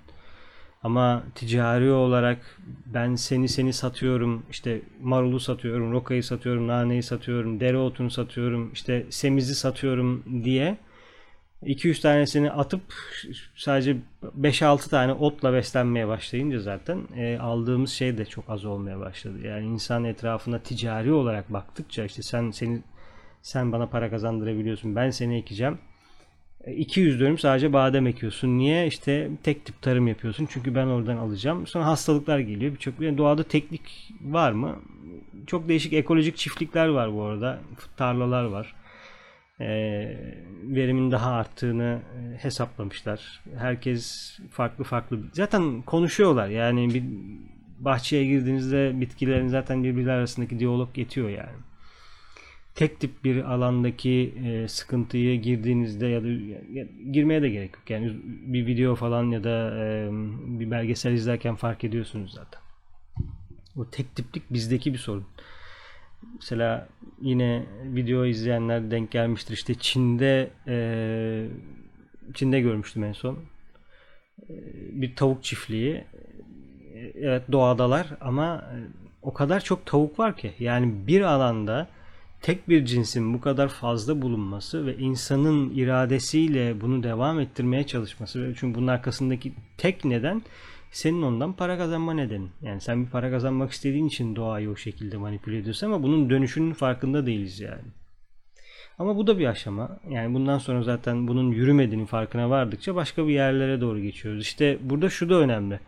ama 0.82 1.22
ticari 1.34 1.90
olarak 1.90 2.58
ben 2.86 3.14
seni 3.14 3.48
seni 3.48 3.72
satıyorum, 3.72 4.42
işte 4.50 4.82
marulu 5.02 5.40
satıyorum, 5.40 5.92
rokayı 5.92 6.24
satıyorum, 6.24 6.68
naneyi 6.68 7.02
satıyorum, 7.02 7.60
dereotunu 7.60 8.10
satıyorum, 8.10 8.72
işte 8.72 9.06
semizi 9.10 9.54
satıyorum 9.54 10.24
diye 10.44 10.78
200 11.66 12.00
tanesini 12.00 12.50
atıp 12.50 12.82
sadece 13.56 13.96
5-6 14.40 14.90
tane 14.90 15.12
otla 15.12 15.52
beslenmeye 15.52 16.08
başlayınca 16.08 16.60
zaten 16.60 16.98
e, 17.16 17.38
aldığımız 17.38 17.90
şey 17.90 18.18
de 18.18 18.24
çok 18.24 18.50
az 18.50 18.64
olmaya 18.64 19.00
başladı. 19.00 19.38
Yani 19.46 19.66
insan 19.66 20.04
etrafına 20.04 20.58
ticari 20.58 21.12
olarak 21.12 21.52
baktıkça 21.52 22.04
işte 22.04 22.22
sen 22.22 22.50
seni 22.50 22.82
sen 23.42 23.72
bana 23.72 23.86
para 23.86 24.10
kazandırabiliyorsun, 24.10 24.96
ben 24.96 25.10
seni 25.10 25.36
ekeceğim 25.36 25.78
200 26.66 27.20
dönüm 27.20 27.38
sadece 27.38 27.72
badem 27.72 28.06
ekiyorsun. 28.06 28.58
Niye? 28.58 28.86
İşte 28.86 29.30
tek 29.42 29.64
tip 29.64 29.82
tarım 29.82 30.08
yapıyorsun. 30.08 30.48
Çünkü 30.50 30.74
ben 30.74 30.86
oradan 30.86 31.16
alacağım. 31.16 31.66
Sonra 31.66 31.86
hastalıklar 31.86 32.38
geliyor. 32.38 32.72
Birçok 32.72 33.00
yani 33.00 33.18
doğada 33.18 33.42
teknik 33.42 34.12
var 34.20 34.52
mı? 34.52 34.78
Çok 35.46 35.68
değişik 35.68 35.92
ekolojik 35.92 36.36
çiftlikler 36.36 36.88
var 36.88 37.14
bu 37.14 37.22
arada. 37.22 37.60
Tarlalar 37.96 38.44
var. 38.44 38.74
E, 39.60 39.66
verimin 40.62 41.10
daha 41.10 41.32
arttığını 41.32 41.98
e, 42.16 42.38
hesaplamışlar. 42.44 43.40
Herkes 43.58 44.38
farklı 44.50 44.84
farklı. 44.84 45.20
Zaten 45.32 45.82
konuşuyorlar. 45.82 46.48
Yani 46.48 46.94
bir 46.94 47.04
bahçeye 47.78 48.24
girdiğinizde 48.24 49.00
bitkilerin 49.00 49.48
zaten 49.48 49.84
birbirleri 49.84 50.12
arasındaki 50.12 50.58
diyalog 50.58 50.98
yetiyor 50.98 51.28
yani 51.28 51.71
tek 52.74 53.00
tip 53.00 53.24
bir 53.24 53.52
alandaki 53.52 54.34
e, 54.44 54.68
sıkıntıyı 54.68 55.42
girdiğinizde 55.42 56.06
ya 56.06 56.22
da 56.22 56.28
ya, 56.28 56.86
girmeye 57.12 57.42
de 57.42 57.48
gerek 57.48 57.74
yok. 57.74 57.90
Yani 57.90 58.12
bir 58.24 58.66
video 58.66 58.94
falan 58.94 59.24
ya 59.24 59.44
da 59.44 59.84
e, 59.84 60.08
bir 60.60 60.70
belgesel 60.70 61.12
izlerken 61.12 61.54
fark 61.54 61.84
ediyorsunuz 61.84 62.32
zaten. 62.32 62.60
O 63.76 63.90
tek 63.90 64.16
tiplik 64.16 64.52
bizdeki 64.52 64.92
bir 64.92 64.98
sorun. 64.98 65.24
Mesela 66.34 66.88
yine 67.20 67.66
video 67.84 68.24
izleyenler 68.24 68.90
denk 68.90 69.10
gelmiştir. 69.10 69.54
İşte 69.54 69.74
Çin'de 69.74 70.50
e, 70.66 70.76
Çin'de 72.34 72.60
görmüştüm 72.60 73.04
en 73.04 73.12
son. 73.12 73.38
E, 74.48 74.54
bir 74.92 75.16
tavuk 75.16 75.44
çiftliği. 75.44 75.94
E, 75.94 77.12
evet 77.14 77.42
doğadalar 77.52 78.06
ama 78.20 78.56
e, 78.56 78.76
o 79.22 79.32
kadar 79.32 79.60
çok 79.60 79.86
tavuk 79.86 80.18
var 80.18 80.36
ki. 80.36 80.52
Yani 80.58 81.06
bir 81.06 81.20
alanda 81.20 81.88
tek 82.42 82.68
bir 82.68 82.84
cinsin 82.84 83.34
bu 83.34 83.40
kadar 83.40 83.68
fazla 83.68 84.22
bulunması 84.22 84.86
ve 84.86 84.96
insanın 84.96 85.70
iradesiyle 85.70 86.80
bunu 86.80 87.02
devam 87.02 87.40
ettirmeye 87.40 87.86
çalışması 87.86 88.54
çünkü 88.56 88.78
bunun 88.78 88.86
arkasındaki 88.86 89.52
tek 89.78 90.04
neden 90.04 90.42
senin 90.90 91.22
ondan 91.22 91.52
para 91.52 91.78
kazanma 91.78 92.14
nedeni. 92.14 92.48
Yani 92.62 92.80
sen 92.80 93.04
bir 93.04 93.10
para 93.10 93.30
kazanmak 93.30 93.72
istediğin 93.72 94.06
için 94.06 94.36
doğayı 94.36 94.70
o 94.70 94.76
şekilde 94.76 95.16
manipüle 95.16 95.58
ediyorsun 95.58 95.86
ama 95.86 96.02
bunun 96.02 96.30
dönüşünün 96.30 96.72
farkında 96.72 97.26
değiliz 97.26 97.60
yani. 97.60 97.82
Ama 98.98 99.16
bu 99.16 99.26
da 99.26 99.38
bir 99.38 99.46
aşama. 99.46 100.00
Yani 100.10 100.34
bundan 100.34 100.58
sonra 100.58 100.82
zaten 100.82 101.28
bunun 101.28 101.52
yürümediğinin 101.52 102.06
farkına 102.06 102.50
vardıkça 102.50 102.94
başka 102.94 103.26
bir 103.26 103.32
yerlere 103.32 103.80
doğru 103.80 104.00
geçiyoruz. 104.00 104.42
İşte 104.42 104.78
burada 104.82 105.10
şu 105.10 105.28
da 105.28 105.34
önemli. 105.34 105.80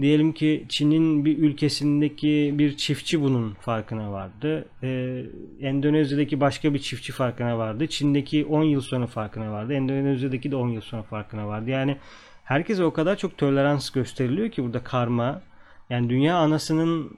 Diyelim 0.00 0.32
ki 0.32 0.64
Çin'in 0.68 1.24
bir 1.24 1.38
ülkesindeki 1.38 2.54
bir 2.58 2.76
çiftçi 2.76 3.22
bunun 3.22 3.54
farkına 3.54 4.12
vardı. 4.12 4.64
Ee, 4.82 5.24
Endonezya'daki 5.60 6.40
başka 6.40 6.74
bir 6.74 6.78
çiftçi 6.78 7.12
farkına 7.12 7.58
vardı. 7.58 7.86
Çin'deki 7.86 8.44
10 8.44 8.62
yıl 8.62 8.80
sonra 8.80 9.06
farkına 9.06 9.52
vardı. 9.52 9.74
Endonezya'daki 9.74 10.50
de 10.50 10.56
10 10.56 10.68
yıl 10.68 10.80
sonra 10.80 11.02
farkına 11.02 11.48
vardı. 11.48 11.70
Yani 11.70 11.96
herkese 12.44 12.84
o 12.84 12.92
kadar 12.92 13.16
çok 13.16 13.38
tolerans 13.38 13.90
gösteriliyor 13.90 14.50
ki 14.50 14.64
burada 14.64 14.84
karma. 14.84 15.42
Yani 15.90 16.10
dünya 16.10 16.36
anasının 16.36 17.10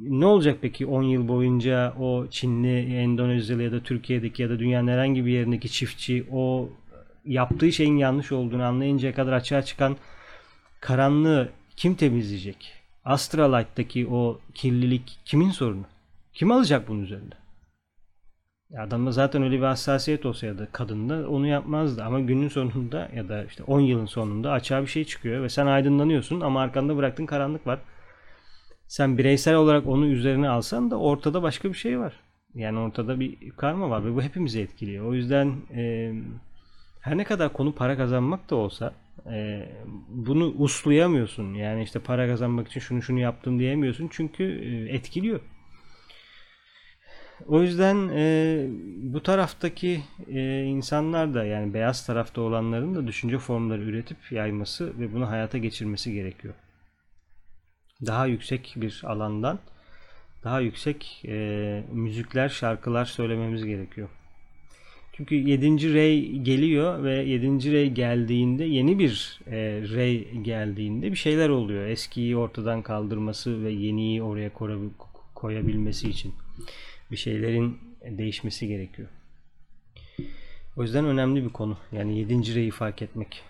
ne 0.00 0.26
olacak 0.26 0.58
peki 0.62 0.86
10 0.86 1.02
yıl 1.02 1.28
boyunca 1.28 1.94
o 2.00 2.26
Çinli, 2.30 2.96
Endonezyalı 2.96 3.62
ya 3.62 3.72
da 3.72 3.80
Türkiye'deki 3.80 4.42
ya 4.42 4.50
da 4.50 4.58
dünyanın 4.58 4.88
herhangi 4.88 5.26
bir 5.26 5.32
yerindeki 5.32 5.72
çiftçi 5.72 6.26
o 6.32 6.68
yaptığı 7.24 7.72
şeyin 7.72 7.96
yanlış 7.96 8.32
olduğunu 8.32 8.62
anlayıncaya 8.62 9.14
kadar 9.14 9.32
açığa 9.32 9.62
çıkan 9.62 9.96
karanlığı 10.80 11.48
kim 11.76 11.94
temizleyecek? 11.94 12.72
Astralight'taki 13.04 14.08
o 14.08 14.40
kirlilik 14.54 15.18
kimin 15.24 15.50
sorunu? 15.50 15.84
Kim 16.34 16.50
alacak 16.50 16.88
bunun 16.88 17.02
üzerinde? 17.02 17.34
Adamda 18.78 19.12
zaten 19.12 19.42
öyle 19.42 19.56
bir 19.56 19.64
hassasiyet 19.64 20.26
olsa 20.26 20.46
ya 20.46 20.58
da 20.58 20.66
kadında 20.72 21.30
onu 21.30 21.46
yapmazdı 21.46 22.04
ama 22.04 22.20
günün 22.20 22.48
sonunda 22.48 23.08
ya 23.14 23.28
da 23.28 23.44
işte 23.44 23.62
10 23.62 23.80
yılın 23.80 24.06
sonunda 24.06 24.52
açığa 24.52 24.82
bir 24.82 24.86
şey 24.86 25.04
çıkıyor 25.04 25.42
ve 25.42 25.48
sen 25.48 25.66
aydınlanıyorsun 25.66 26.40
ama 26.40 26.60
arkanda 26.60 26.96
bıraktığın 26.96 27.26
karanlık 27.26 27.66
var. 27.66 27.78
Sen 28.88 29.18
bireysel 29.18 29.54
olarak 29.54 29.86
onu 29.86 30.06
üzerine 30.06 30.48
alsan 30.48 30.90
da 30.90 30.98
ortada 30.98 31.42
başka 31.42 31.68
bir 31.68 31.74
şey 31.74 31.98
var. 31.98 32.12
Yani 32.54 32.78
ortada 32.78 33.20
bir 33.20 33.50
karma 33.50 33.90
var 33.90 34.04
ve 34.04 34.14
bu 34.14 34.22
hepimizi 34.22 34.60
etkiliyor. 34.60 35.06
O 35.06 35.14
yüzden 35.14 35.54
e, 35.74 36.12
her 37.00 37.18
ne 37.18 37.24
kadar 37.24 37.52
konu 37.52 37.74
para 37.74 37.96
kazanmak 37.96 38.50
da 38.50 38.56
olsa 38.56 38.92
e, 39.26 39.68
bunu 40.08 40.46
uslayamıyorsun. 40.46 41.54
Yani 41.54 41.82
işte 41.82 41.98
para 41.98 42.26
kazanmak 42.26 42.68
için 42.68 42.80
şunu 42.80 43.02
şunu 43.02 43.20
yaptım 43.20 43.58
diyemiyorsun. 43.58 44.08
Çünkü 44.12 44.44
e, 44.44 44.94
etkiliyor. 44.94 45.40
O 47.46 47.62
yüzden 47.62 48.08
e, 48.14 48.66
bu 49.02 49.22
taraftaki 49.22 50.00
e, 50.28 50.62
insanlar 50.62 51.34
da 51.34 51.44
yani 51.44 51.74
beyaz 51.74 52.06
tarafta 52.06 52.40
olanların 52.40 52.94
da 52.94 53.06
düşünce 53.06 53.38
formları 53.38 53.82
üretip 53.82 54.32
yayması 54.32 55.00
ve 55.00 55.12
bunu 55.12 55.30
hayata 55.30 55.58
geçirmesi 55.58 56.12
gerekiyor. 56.12 56.54
daha 58.06 58.26
yüksek 58.26 58.74
bir 58.76 59.02
alandan 59.06 59.58
daha 60.44 60.60
yüksek 60.60 61.22
e, 61.28 61.84
müzikler, 61.92 62.48
şarkılar 62.48 63.04
söylememiz 63.04 63.64
gerekiyor. 63.64 64.08
Çünkü 65.16 65.34
7. 65.34 65.94
rey 65.94 66.38
geliyor 66.38 67.04
ve 67.04 67.14
7. 67.14 67.72
rey 67.72 67.90
geldiğinde 67.90 68.64
yeni 68.64 68.98
bir 68.98 69.40
e, 69.46 69.56
rey 69.94 70.28
geldiğinde 70.42 71.10
bir 71.10 71.16
şeyler 71.16 71.48
oluyor. 71.48 71.86
Eskiyi 71.86 72.36
ortadan 72.36 72.82
kaldırması 72.82 73.64
ve 73.64 73.70
yeniyi 73.70 74.22
oraya 74.22 74.50
koyabilmesi 75.34 76.08
için 76.08 76.34
bir 77.10 77.16
şeylerin 77.16 77.78
değişmesi 78.10 78.68
gerekiyor. 78.68 79.08
O 80.76 80.82
yüzden 80.82 81.04
önemli 81.04 81.44
bir 81.44 81.50
konu. 81.50 81.78
Yani 81.92 82.18
7. 82.18 82.54
reyi 82.54 82.70
fark 82.70 83.02
etmek. 83.02 83.42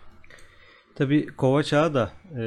Tabi 0.95 1.27
kova 1.27 1.63
çağı 1.63 1.95
da 1.95 2.13
e, 2.37 2.43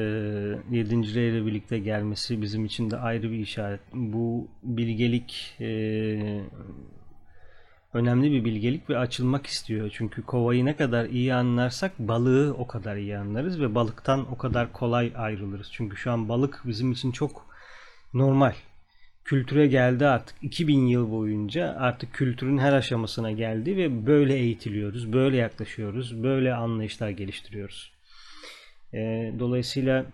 7. 0.72 1.16
rey 1.16 1.30
ile 1.30 1.46
birlikte 1.46 1.80
gelmesi 1.80 2.42
bizim 2.42 2.66
için 2.66 2.92
de 2.92 2.98
ayrı 2.98 3.32
bir 3.32 3.40
işaret. 3.40 3.82
Bu 3.94 4.48
bilgelik 4.64 5.56
e, 5.60 6.42
önemli 7.93 8.31
bir 8.31 8.46
bilgelik 8.46 8.89
ve 8.89 8.98
açılmak 8.98 9.48
istiyor. 9.48 9.89
Çünkü 9.93 10.22
kovayı 10.22 10.65
ne 10.65 10.75
kadar 10.75 11.05
iyi 11.05 11.34
anlarsak 11.34 12.00
balığı 12.00 12.55
o 12.58 12.67
kadar 12.67 12.96
iyi 12.96 13.17
anlarız 13.17 13.62
ve 13.62 13.75
balıktan 13.75 14.31
o 14.31 14.38
kadar 14.38 14.74
kolay 14.74 15.12
ayrılırız. 15.15 15.69
Çünkü 15.72 15.98
şu 15.98 16.12
an 16.12 16.29
balık 16.29 16.62
bizim 16.65 16.91
için 16.91 17.12
çok 17.12 17.46
normal. 18.13 18.53
Kültüre 19.25 19.67
geldi 19.67 20.08
artık 20.08 20.36
2000 20.41 20.88
yıl 20.88 21.12
boyunca 21.12 21.75
artık 21.79 22.13
kültürün 22.13 22.58
her 22.58 22.74
aşamasına 22.74 23.31
geldi 23.31 23.77
ve 23.77 24.05
böyle 24.08 24.36
eğitiliyoruz, 24.36 25.13
böyle 25.13 25.38
yaklaşıyoruz, 25.38 26.24
böyle 26.24 26.53
anlayışlar 26.53 27.10
geliştiriyoruz. 27.10 27.91
E, 28.93 29.34
dolayısıyla 29.39 30.05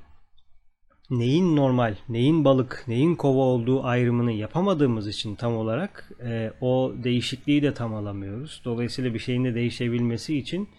neyin 1.09 1.55
normal, 1.55 1.95
neyin 2.09 2.45
balık, 2.45 2.83
neyin 2.87 3.15
kova 3.15 3.41
olduğu 3.41 3.83
ayrımını 3.83 4.31
yapamadığımız 4.31 5.07
için 5.07 5.35
tam 5.35 5.57
olarak 5.57 6.11
e, 6.25 6.51
o 6.61 6.93
değişikliği 7.03 7.63
de 7.63 7.73
tam 7.73 7.95
alamıyoruz. 7.95 8.61
Dolayısıyla 8.65 9.13
bir 9.13 9.19
şeyin 9.19 9.45
de 9.45 9.55
değişebilmesi 9.55 10.37
için 10.37 10.69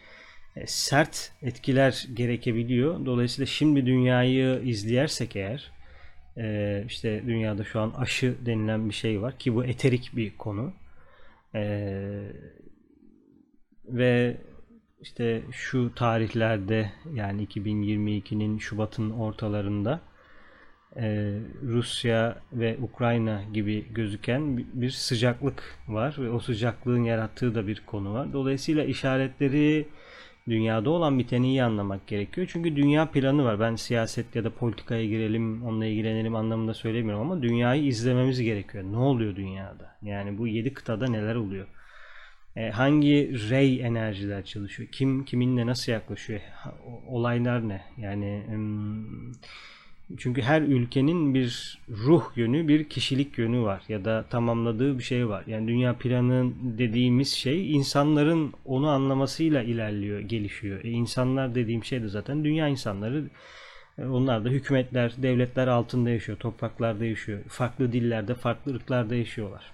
e, 0.56 0.66
sert 0.66 1.32
etkiler 1.42 2.06
gerekebiliyor. 2.14 3.06
Dolayısıyla 3.06 3.46
şimdi 3.46 3.86
dünyayı 3.86 4.62
izleyersek 4.64 5.36
eğer 5.36 5.72
e, 6.36 6.84
işte 6.86 7.22
dünyada 7.26 7.64
şu 7.64 7.80
an 7.80 7.90
aşı 7.90 8.36
denilen 8.46 8.88
bir 8.88 8.94
şey 8.94 9.22
var 9.22 9.38
ki 9.38 9.54
bu 9.54 9.64
eterik 9.64 10.16
bir 10.16 10.36
konu. 10.36 10.72
E, 11.54 11.62
ve 13.88 14.36
işte 15.00 15.42
şu 15.52 15.94
tarihlerde 15.94 16.92
yani 17.14 17.44
2022'nin 17.46 18.58
Şubat'ın 18.58 19.10
ortalarında 19.10 20.00
e, 20.96 21.38
Rusya 21.62 22.36
ve 22.52 22.76
Ukrayna 22.82 23.42
gibi 23.52 23.86
gözüken 23.94 24.64
bir 24.74 24.90
sıcaklık 24.90 25.78
var 25.88 26.16
ve 26.18 26.30
o 26.30 26.38
sıcaklığın 26.38 27.04
yarattığı 27.04 27.54
da 27.54 27.66
bir 27.66 27.82
konu 27.86 28.14
var. 28.14 28.32
Dolayısıyla 28.32 28.84
işaretleri 28.84 29.86
dünyada 30.48 30.90
olan 30.90 31.18
biteni 31.18 31.48
iyi 31.48 31.62
anlamak 31.62 32.06
gerekiyor. 32.06 32.48
Çünkü 32.52 32.76
dünya 32.76 33.10
planı 33.10 33.44
var. 33.44 33.60
Ben 33.60 33.76
siyaset 33.76 34.36
ya 34.36 34.44
da 34.44 34.50
politikaya 34.50 35.06
girelim, 35.06 35.62
onunla 35.66 35.86
ilgilenelim 35.86 36.34
anlamında 36.34 36.74
söylemiyorum 36.74 37.30
ama 37.30 37.42
dünyayı 37.42 37.84
izlememiz 37.84 38.40
gerekiyor. 38.40 38.84
Ne 38.84 38.96
oluyor 38.96 39.36
dünyada? 39.36 39.96
Yani 40.02 40.38
bu 40.38 40.46
yedi 40.46 40.74
kıtada 40.74 41.06
neler 41.06 41.34
oluyor? 41.34 41.66
E, 42.56 42.70
hangi 42.70 43.50
rey 43.50 43.80
enerjiler 43.80 44.44
çalışıyor? 44.44 44.88
Kim 44.92 45.24
kiminle 45.24 45.66
nasıl 45.66 45.92
yaklaşıyor? 45.92 46.40
Olaylar 47.06 47.68
ne? 47.68 47.82
Yani 47.96 48.44
çünkü 50.18 50.42
her 50.42 50.62
ülkenin 50.62 51.34
bir 51.34 51.78
ruh 51.88 52.36
yönü, 52.36 52.68
bir 52.68 52.88
kişilik 52.88 53.38
yönü 53.38 53.62
var 53.62 53.82
ya 53.88 54.04
da 54.04 54.24
tamamladığı 54.30 54.98
bir 54.98 55.02
şey 55.02 55.28
var. 55.28 55.44
Yani 55.46 55.68
dünya 55.68 55.98
planı 55.98 56.52
dediğimiz 56.62 57.32
şey 57.32 57.74
insanların 57.74 58.52
onu 58.64 58.88
anlamasıyla 58.88 59.62
ilerliyor, 59.62 60.20
gelişiyor. 60.20 60.84
E 60.84 60.90
insanlar 60.90 61.54
dediğim 61.54 61.84
şey 61.84 62.02
de 62.02 62.08
zaten 62.08 62.44
dünya 62.44 62.68
insanları. 62.68 63.30
E, 63.98 64.04
onlar 64.04 64.44
da 64.44 64.48
hükümetler, 64.48 65.14
devletler 65.18 65.66
altında 65.66 66.10
yaşıyor, 66.10 66.38
topraklarda 66.38 67.04
yaşıyor. 67.04 67.44
Farklı 67.48 67.92
dillerde, 67.92 68.34
farklı 68.34 68.74
ırklarda 68.74 69.14
yaşıyorlar. 69.14 69.72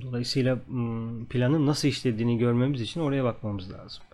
Dolayısıyla 0.00 0.58
planın 1.30 1.66
nasıl 1.66 1.88
işlediğini 1.88 2.38
görmemiz 2.38 2.80
için 2.80 3.00
oraya 3.00 3.24
bakmamız 3.24 3.72
lazım. 3.72 4.07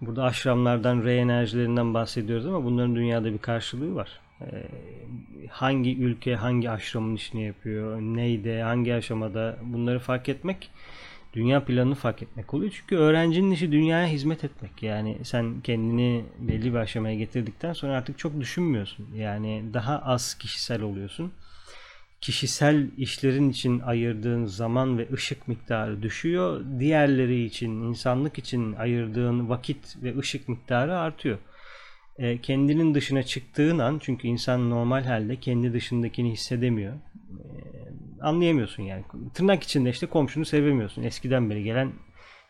Burada 0.00 0.24
aşramlardan, 0.24 1.04
re 1.04 1.16
enerjilerinden 1.16 1.94
bahsediyoruz 1.94 2.46
ama 2.46 2.64
bunların 2.64 2.96
dünyada 2.96 3.32
bir 3.32 3.38
karşılığı 3.38 3.94
var. 3.94 4.20
Ee, 4.40 4.46
hangi 5.50 5.96
ülke 5.96 6.34
hangi 6.34 6.70
aşramın 6.70 7.14
işini 7.14 7.44
yapıyor, 7.44 8.00
neyde, 8.00 8.62
hangi 8.62 8.94
aşamada 8.94 9.58
bunları 9.62 9.98
fark 9.98 10.28
etmek 10.28 10.70
dünya 11.36 11.64
planını 11.64 11.94
fark 11.94 12.22
etmek 12.22 12.54
oluyor. 12.54 12.72
Çünkü 12.76 12.96
öğrencinin 12.96 13.50
işi 13.50 13.72
dünyaya 13.72 14.06
hizmet 14.06 14.44
etmek. 14.44 14.82
Yani 14.82 15.18
sen 15.22 15.60
kendini 15.60 16.24
belli 16.38 16.72
bir 16.72 16.78
aşamaya 16.78 17.14
getirdikten 17.14 17.72
sonra 17.72 17.92
artık 17.96 18.18
çok 18.18 18.40
düşünmüyorsun. 18.40 19.06
Yani 19.14 19.64
daha 19.74 19.98
az 19.98 20.34
kişisel 20.34 20.82
oluyorsun 20.82 21.32
kişisel 22.20 22.90
işlerin 22.96 23.50
için 23.50 23.80
ayırdığın 23.80 24.44
zaman 24.44 24.98
ve 24.98 25.08
ışık 25.12 25.48
miktarı 25.48 26.02
düşüyor. 26.02 26.64
Diğerleri 26.78 27.44
için, 27.44 27.70
insanlık 27.70 28.38
için 28.38 28.72
ayırdığın 28.72 29.48
vakit 29.48 30.02
ve 30.02 30.18
ışık 30.18 30.48
miktarı 30.48 30.98
artıyor. 30.98 31.38
E, 32.18 32.40
kendinin 32.40 32.94
dışına 32.94 33.22
çıktığın 33.22 33.78
an, 33.78 33.98
çünkü 34.02 34.28
insan 34.28 34.70
normal 34.70 35.04
halde 35.04 35.36
kendi 35.36 35.72
dışındakini 35.72 36.32
hissedemiyor. 36.32 36.94
E, 36.94 37.00
anlayamıyorsun 38.20 38.82
yani. 38.82 39.04
Tırnak 39.34 39.62
içinde 39.62 39.90
işte 39.90 40.06
komşunu 40.06 40.44
sevemiyorsun. 40.44 41.02
Eskiden 41.02 41.50
beri 41.50 41.62
gelen 41.62 41.92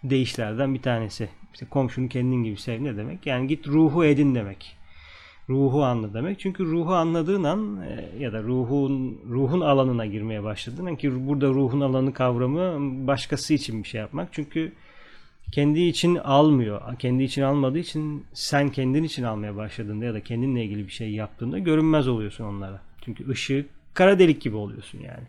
değişlerden 0.05 0.74
bir 0.74 0.83
tanesi. 0.83 1.29
İşte 1.52 1.66
komşunu 1.66 2.09
kendin 2.09 2.44
gibi 2.44 2.57
sev 2.57 2.85
ne 2.85 2.96
demek? 2.96 3.26
Yani 3.26 3.46
git 3.46 3.68
ruhu 3.68 4.05
edin 4.05 4.35
demek 4.35 4.76
ruhu 5.48 5.85
anla 5.85 6.14
demek. 6.14 6.40
Çünkü 6.40 6.64
ruhu 6.64 6.94
anladığın 6.94 7.44
an 7.44 7.80
e, 7.82 8.09
ya 8.18 8.32
da 8.32 8.42
ruhun 8.42 9.20
ruhun 9.30 9.61
alanına 9.61 10.06
girmeye 10.06 10.42
başladığın 10.42 10.87
an 10.87 10.96
ki 10.96 11.26
burada 11.26 11.48
ruhun 11.48 11.80
alanı 11.80 12.12
kavramı 12.12 13.06
başkası 13.06 13.54
için 13.54 13.82
bir 13.82 13.88
şey 13.88 14.00
yapmak. 14.00 14.28
Çünkü 14.32 14.72
kendi 15.52 15.80
için 15.80 16.14
almıyor. 16.14 16.98
Kendi 16.98 17.22
için 17.22 17.42
almadığı 17.42 17.78
için 17.78 18.24
sen 18.32 18.68
kendin 18.68 19.02
için 19.02 19.22
almaya 19.22 19.56
başladığında 19.56 20.04
ya 20.04 20.14
da 20.14 20.20
kendinle 20.20 20.64
ilgili 20.64 20.87
bir 20.87 20.92
şey 20.92 21.11
yaptığında 21.11 21.59
görünmez 21.59 22.09
oluyorsun 22.09 22.44
onlara. 22.44 22.80
Çünkü 23.04 23.28
ışığı 23.28 23.66
kara 23.94 24.18
delik 24.18 24.42
gibi 24.42 24.56
oluyorsun 24.56 24.98
yani. 24.98 25.26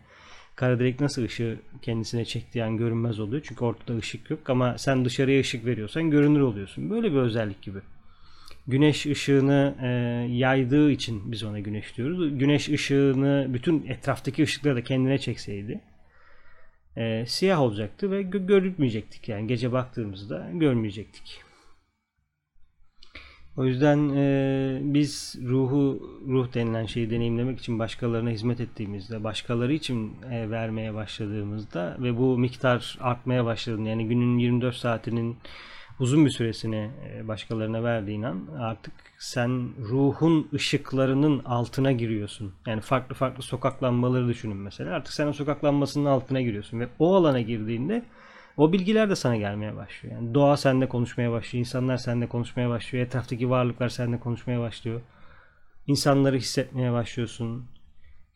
Kara 0.56 0.78
delik 0.78 1.00
nasıl 1.00 1.24
ışığı 1.24 1.58
kendisine 1.82 2.24
çektiği 2.24 2.64
an 2.64 2.76
görünmez 2.76 3.20
oluyor. 3.20 3.42
Çünkü 3.48 3.64
ortada 3.64 3.98
ışık 3.98 4.30
yok 4.30 4.50
ama 4.50 4.78
sen 4.78 5.04
dışarıya 5.04 5.40
ışık 5.40 5.66
veriyorsan 5.66 6.10
görünür 6.10 6.40
oluyorsun. 6.40 6.90
Böyle 6.90 7.12
bir 7.12 7.16
özellik 7.16 7.62
gibi 7.62 7.78
güneş 8.68 9.06
ışığını 9.06 9.74
e, 9.82 9.88
yaydığı 10.32 10.90
için 10.90 11.32
biz 11.32 11.44
ona 11.44 11.58
güneş 11.58 11.96
diyoruz. 11.96 12.38
Güneş 12.38 12.68
ışığını 12.68 13.46
bütün 13.48 13.86
etraftaki 13.86 14.42
ışıkları 14.42 14.76
da 14.76 14.84
kendine 14.84 15.18
çekseydi 15.18 15.80
e, 16.98 17.24
siyah 17.26 17.60
olacaktı 17.60 18.10
ve 18.10 18.22
gö- 18.22 18.46
görülmeyecektik. 18.46 19.28
Yani 19.28 19.46
gece 19.46 19.72
baktığımızda 19.72 20.50
görmeyecektik. 20.52 21.40
O 23.56 23.64
yüzden 23.64 24.08
e, 24.16 24.78
biz 24.82 25.36
ruhu, 25.44 26.02
ruh 26.26 26.54
denilen 26.54 26.86
şeyi 26.86 27.10
deneyimlemek 27.10 27.58
için 27.58 27.78
başkalarına 27.78 28.30
hizmet 28.30 28.60
ettiğimizde, 28.60 29.24
başkaları 29.24 29.72
için 29.72 30.22
e, 30.30 30.50
vermeye 30.50 30.94
başladığımızda 30.94 31.96
ve 32.00 32.16
bu 32.18 32.38
miktar 32.38 32.98
artmaya 33.00 33.44
başladığında 33.44 33.88
yani 33.88 34.08
günün 34.08 34.38
24 34.38 34.76
saatinin 34.76 35.36
uzun 36.00 36.24
bir 36.24 36.30
süresini 36.30 36.90
e, 37.08 37.28
başkalarına 37.28 37.82
verdiğin 37.82 38.22
an 38.22 38.46
artık 38.58 38.94
sen 39.18 39.70
ruhun 39.78 40.48
ışıklarının 40.54 41.44
altına 41.44 41.92
giriyorsun. 41.92 42.54
Yani 42.66 42.80
farklı 42.80 43.14
farklı 43.14 43.42
sokaklanmaları 43.42 44.28
düşünün 44.28 44.56
mesela. 44.56 44.94
Artık 44.94 45.12
sen 45.12 45.26
o 45.26 45.32
sokaklanmasının 45.32 46.04
altına 46.04 46.40
giriyorsun 46.40 46.80
ve 46.80 46.88
o 46.98 47.14
alana 47.14 47.40
girdiğinde 47.40 48.04
o 48.56 48.72
bilgiler 48.72 49.10
de 49.10 49.16
sana 49.16 49.36
gelmeye 49.36 49.76
başlıyor. 49.76 50.14
Yani 50.14 50.34
doğa 50.34 50.56
sende 50.56 50.88
konuşmaya 50.88 51.32
başlıyor, 51.32 51.60
insanlar 51.60 51.96
sende 51.96 52.26
konuşmaya 52.26 52.68
başlıyor, 52.68 53.06
etraftaki 53.06 53.50
varlıklar 53.50 53.88
sende 53.88 54.20
konuşmaya 54.20 54.60
başlıyor. 54.60 55.00
İnsanları 55.86 56.36
hissetmeye 56.36 56.92
başlıyorsun. 56.92 57.66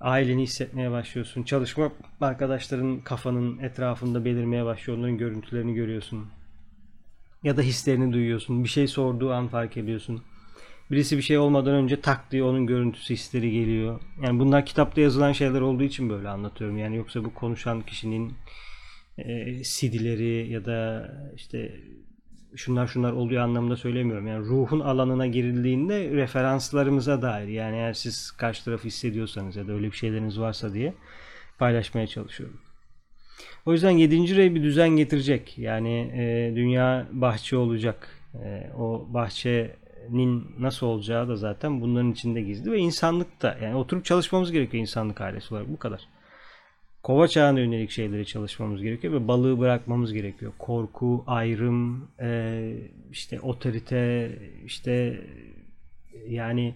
Aileni 0.01 0.42
hissetmeye 0.42 0.90
başlıyorsun. 0.90 1.42
Çalışma 1.42 1.92
arkadaşların 2.20 3.01
kafanın 3.01 3.59
etrafında 3.59 4.25
belirmeye 4.25 4.64
başlıyor. 4.64 4.98
Onların 4.98 5.18
görüntülerini 5.18 5.75
görüyorsun 5.75 6.27
ya 7.43 7.57
da 7.57 7.63
hislerini 7.63 8.13
duyuyorsun. 8.13 8.65
Bir 8.65 8.69
şey 8.69 8.87
sorduğu 8.87 9.33
an 9.33 9.49
fark 9.49 9.77
ediyorsun. 9.77 10.23
Birisi 10.91 11.17
bir 11.17 11.23
şey 11.23 11.39
olmadan 11.39 11.75
önce 11.75 12.01
tak 12.01 12.31
diye 12.31 12.43
onun 12.43 12.67
görüntüsü 12.67 13.15
hisleri 13.15 13.51
geliyor. 13.51 14.01
Yani 14.23 14.41
bunlar 14.41 14.67
kitapta 14.67 15.01
yazılan 15.01 15.33
şeyler 15.33 15.61
olduğu 15.61 15.83
için 15.83 16.11
böyle 16.11 16.29
anlatıyorum. 16.29 16.79
Yani 16.79 16.97
yoksa 16.97 17.25
bu 17.25 17.35
konuşan 17.35 17.83
kişinin 17.83 18.35
e, 19.19 19.63
CD'leri 19.63 20.53
ya 20.53 20.65
da 20.65 21.09
işte 21.37 21.81
şunlar 22.57 22.87
şunlar 22.87 23.13
oluyor 23.13 23.43
anlamında 23.43 23.77
söylemiyorum. 23.77 24.27
Yani 24.27 24.47
ruhun 24.47 24.81
alanına 24.81 25.27
girildiğinde 25.27 26.11
referanslarımıza 26.11 27.23
dair 27.23 27.49
yani 27.49 27.77
eğer 27.77 27.93
siz 27.93 28.31
karşı 28.31 28.65
tarafı 28.65 28.85
hissediyorsanız 28.89 29.57
ya 29.57 29.69
da 29.69 29.73
öyle 29.73 29.87
bir 29.87 29.97
şeyleriniz 29.97 30.41
varsa 30.41 30.75
diye 30.75 30.95
paylaşmaya 31.59 32.07
çalışıyorum. 32.07 32.61
O 33.66 33.72
yüzden 33.72 33.90
7. 33.90 34.37
rey 34.37 34.55
bir 34.55 34.62
düzen 34.62 34.88
getirecek. 34.88 35.59
Yani 35.59 36.12
e, 36.14 36.53
dünya 36.57 37.07
bahçe 37.12 37.57
olacak. 37.57 38.09
E, 38.44 38.70
o 38.79 39.07
bahçenin 39.14 40.46
nasıl 40.59 40.87
olacağı 40.87 41.29
da 41.29 41.37
zaten 41.37 41.81
bunların 41.81 42.12
içinde 42.12 42.42
gizli 42.42 42.72
ve 42.72 42.79
insanlık 42.79 43.42
da 43.42 43.59
yani 43.62 43.75
oturup 43.75 44.05
çalışmamız 44.05 44.53
gerekiyor 44.53 44.81
insanlık 44.81 45.20
ailesi 45.20 45.55
olarak 45.55 45.68
bu 45.68 45.79
kadar. 45.79 46.09
Kova 47.03 47.29
çağına 47.29 47.61
yönelik 47.61 47.90
şeyleri 47.90 48.27
çalışmamız 48.27 48.83
gerekiyor 48.83 49.12
ve 49.14 49.29
balığı 49.29 49.59
bırakmamız 49.59 50.12
gerekiyor. 50.12 50.53
Korku, 50.59 51.25
ayrım, 51.27 52.09
e, 52.20 52.72
işte 53.11 53.40
otorite, 53.40 54.33
işte 54.64 55.20
yani 56.29 56.75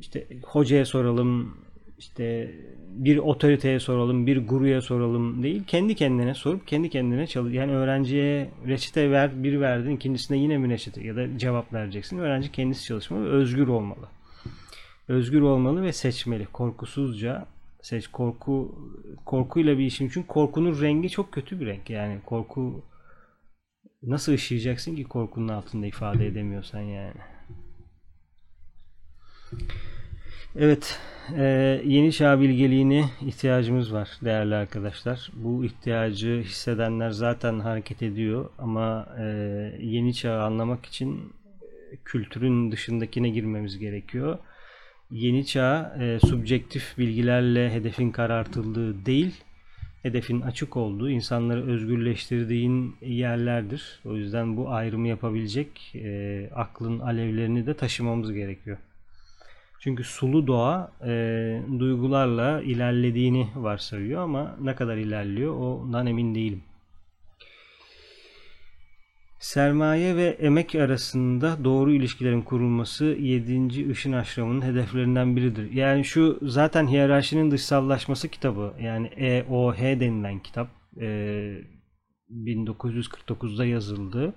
işte 0.00 0.26
hocaya 0.42 0.84
soralım, 0.84 1.58
işte 1.98 2.54
bir 2.88 3.16
otoriteye 3.16 3.80
soralım, 3.80 4.26
bir 4.26 4.46
guruya 4.46 4.82
soralım 4.82 5.42
değil. 5.42 5.64
Kendi 5.66 5.94
kendine 5.94 6.34
sorup 6.34 6.66
kendi 6.66 6.90
kendine 6.90 7.26
çalış. 7.26 7.54
Yani 7.54 7.72
öğrenciye 7.72 8.50
reçete 8.66 9.10
ver, 9.10 9.44
bir 9.44 9.60
verdin, 9.60 9.90
ikincisinde 9.90 10.38
yine 10.38 10.58
mi 10.58 10.70
reçete 10.70 11.02
ya 11.02 11.16
da 11.16 11.38
cevap 11.38 11.72
vereceksin. 11.72 12.18
Öğrenci 12.18 12.52
kendisi 12.52 12.84
çalışmalı 12.84 13.28
özgür 13.28 13.68
olmalı. 13.68 14.08
Özgür 15.08 15.40
olmalı 15.40 15.82
ve 15.82 15.92
seçmeli. 15.92 16.46
Korkusuzca 16.46 17.46
seç. 17.82 18.08
Korku 18.08 18.78
korkuyla 19.26 19.78
bir 19.78 19.84
işim 19.84 20.08
çünkü 20.08 20.28
korkunun 20.28 20.80
rengi 20.80 21.10
çok 21.10 21.32
kötü 21.32 21.60
bir 21.60 21.66
renk. 21.66 21.90
Yani 21.90 22.18
korku 22.26 22.84
nasıl 24.02 24.32
ışıyacaksın 24.32 24.96
ki 24.96 25.04
korkunun 25.04 25.48
altında 25.48 25.86
ifade 25.86 26.26
edemiyorsan 26.26 26.80
yani. 26.80 27.20
Evet, 30.60 31.00
e, 31.36 31.44
yeni 31.84 32.12
çağ 32.12 32.40
bilgeliğine 32.40 33.04
ihtiyacımız 33.26 33.92
var 33.92 34.08
değerli 34.24 34.54
arkadaşlar. 34.54 35.30
Bu 35.34 35.64
ihtiyacı 35.64 36.42
hissedenler 36.44 37.10
zaten 37.10 37.60
hareket 37.60 38.02
ediyor 38.02 38.50
ama 38.58 39.06
e, 39.18 39.24
yeni 39.80 40.14
çağı 40.14 40.42
anlamak 40.42 40.86
için 40.86 41.32
kültürün 42.04 42.72
dışındakine 42.72 43.28
girmemiz 43.28 43.78
gerekiyor. 43.78 44.38
Yeni 45.10 45.46
çağ 45.46 45.96
e, 46.00 46.18
subjektif 46.26 46.98
bilgilerle 46.98 47.72
hedefin 47.72 48.10
karartıldığı 48.10 49.06
değil, 49.06 49.34
hedefin 50.02 50.40
açık 50.40 50.76
olduğu, 50.76 51.10
insanları 51.10 51.66
özgürleştirdiğin 51.66 52.96
yerlerdir. 53.00 54.00
O 54.04 54.16
yüzden 54.16 54.56
bu 54.56 54.70
ayrımı 54.70 55.08
yapabilecek 55.08 55.94
e, 55.94 56.50
aklın 56.54 56.98
alevlerini 56.98 57.66
de 57.66 57.74
taşımamız 57.74 58.32
gerekiyor. 58.32 58.78
Çünkü 59.80 60.04
sulu 60.04 60.46
doğa 60.46 60.92
e, 61.06 61.10
duygularla 61.78 62.62
ilerlediğini 62.62 63.48
varsayıyor 63.54 64.22
ama 64.22 64.56
ne 64.60 64.74
kadar 64.74 64.96
ilerliyor 64.96 65.54
ondan 65.54 66.06
emin 66.06 66.34
değilim. 66.34 66.62
Sermaye 69.38 70.16
ve 70.16 70.26
emek 70.26 70.74
arasında 70.74 71.64
doğru 71.64 71.92
ilişkilerin 71.92 72.42
kurulması 72.42 73.04
7. 73.04 73.90
ışın 73.90 74.12
aşramının 74.12 74.62
hedeflerinden 74.62 75.36
biridir. 75.36 75.72
Yani 75.72 76.04
şu 76.04 76.38
zaten 76.42 76.86
hiyerarşinin 76.86 77.50
dışsallaşması 77.50 78.28
kitabı 78.28 78.74
yani 78.80 79.06
EOH 79.06 79.78
denilen 79.78 80.38
kitap 80.38 80.68
e, 81.00 81.06
1949'da 82.30 83.64
yazıldı. 83.64 84.34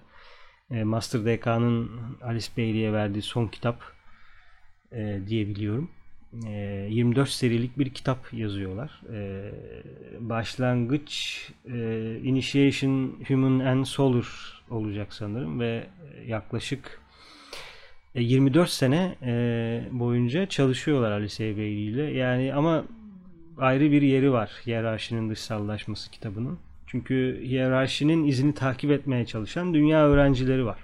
E, 0.71 0.84
Master 0.84 1.25
DK'nın 1.25 1.91
Alice 2.21 2.47
Bailey'e 2.58 2.93
verdiği 2.93 3.21
son 3.21 3.47
kitap 3.47 3.82
e, 4.91 5.19
diyebiliyorum. 5.27 5.89
E, 6.47 6.88
24 6.89 7.30
serilik 7.30 7.80
bir 7.80 7.89
kitap 7.89 8.34
yazıyorlar. 8.34 9.01
E, 9.13 9.51
başlangıç 10.19 11.41
e, 11.73 12.17
Initiation 12.23 13.15
Human 13.27 13.60
and 13.60 13.86
Solar 13.86 14.27
olacak 14.69 15.13
sanırım 15.13 15.60
ve 15.60 15.84
yaklaşık 16.27 17.01
24 18.15 18.67
e, 18.67 18.71
sene 18.71 19.15
e, 19.21 19.84
boyunca 19.91 20.45
çalışıyorlar 20.45 21.12
Alice 21.12 21.58
Bailey 21.58 21.88
ile. 21.88 22.04
Yani 22.04 22.54
ama 22.54 22.86
ayrı 23.58 23.91
bir 23.91 24.01
yeri 24.01 24.32
var 24.32 24.51
hiyerarşinin 24.65 25.30
dışsallaşması 25.30 26.12
kitabının. 26.12 26.60
Çünkü 26.88 27.41
hiyerarşinin 27.43 28.27
izini 28.27 28.54
takip 28.54 28.91
etmeye 28.91 29.25
çalışan 29.25 29.73
dünya 29.73 30.08
öğrencileri 30.08 30.65
var. 30.65 30.77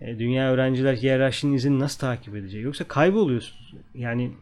E, 0.00 0.18
dünya 0.18 0.52
öğrenciler 0.52 0.96
hiyerarşinin 0.96 1.52
izini 1.52 1.78
nasıl 1.78 1.98
takip 1.98 2.36
edecek? 2.36 2.64
Yoksa 2.64 2.84
kayboluyorsunuz. 2.84 3.74
Yani 3.94 4.32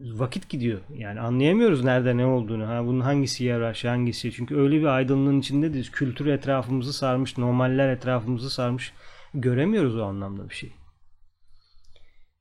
vakit 0.00 0.48
gidiyor. 0.48 0.80
Yani 0.94 1.20
anlayamıyoruz 1.20 1.84
nerede 1.84 2.16
ne 2.16 2.26
olduğunu. 2.26 2.68
Ha 2.68 2.86
bunun 2.86 3.00
hangisi 3.00 3.44
hiyerarşi, 3.44 3.88
hangisi? 3.88 4.32
Çünkü 4.32 4.56
öyle 4.56 4.80
bir 4.80 4.86
aydınlığın 4.86 5.40
içindeyiz. 5.40 5.90
Kültür 5.90 6.26
etrafımızı 6.26 6.92
sarmış, 6.92 7.38
normaller 7.38 7.88
etrafımızı 7.88 8.50
sarmış. 8.50 8.92
Göremiyoruz 9.34 9.96
o 9.96 10.02
anlamda 10.02 10.48
bir 10.48 10.54
şey. 10.54 10.72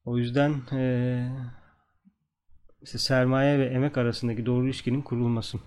O 0.06 0.18
yüzden 0.18 0.54
e, 0.74 1.30
işte 2.82 2.98
sermaye 2.98 3.60
ve 3.60 3.66
emek 3.66 3.98
arasındaki 3.98 4.46
doğru 4.46 4.66
ilişkinin 4.66 5.02
kurulması. 5.02 5.58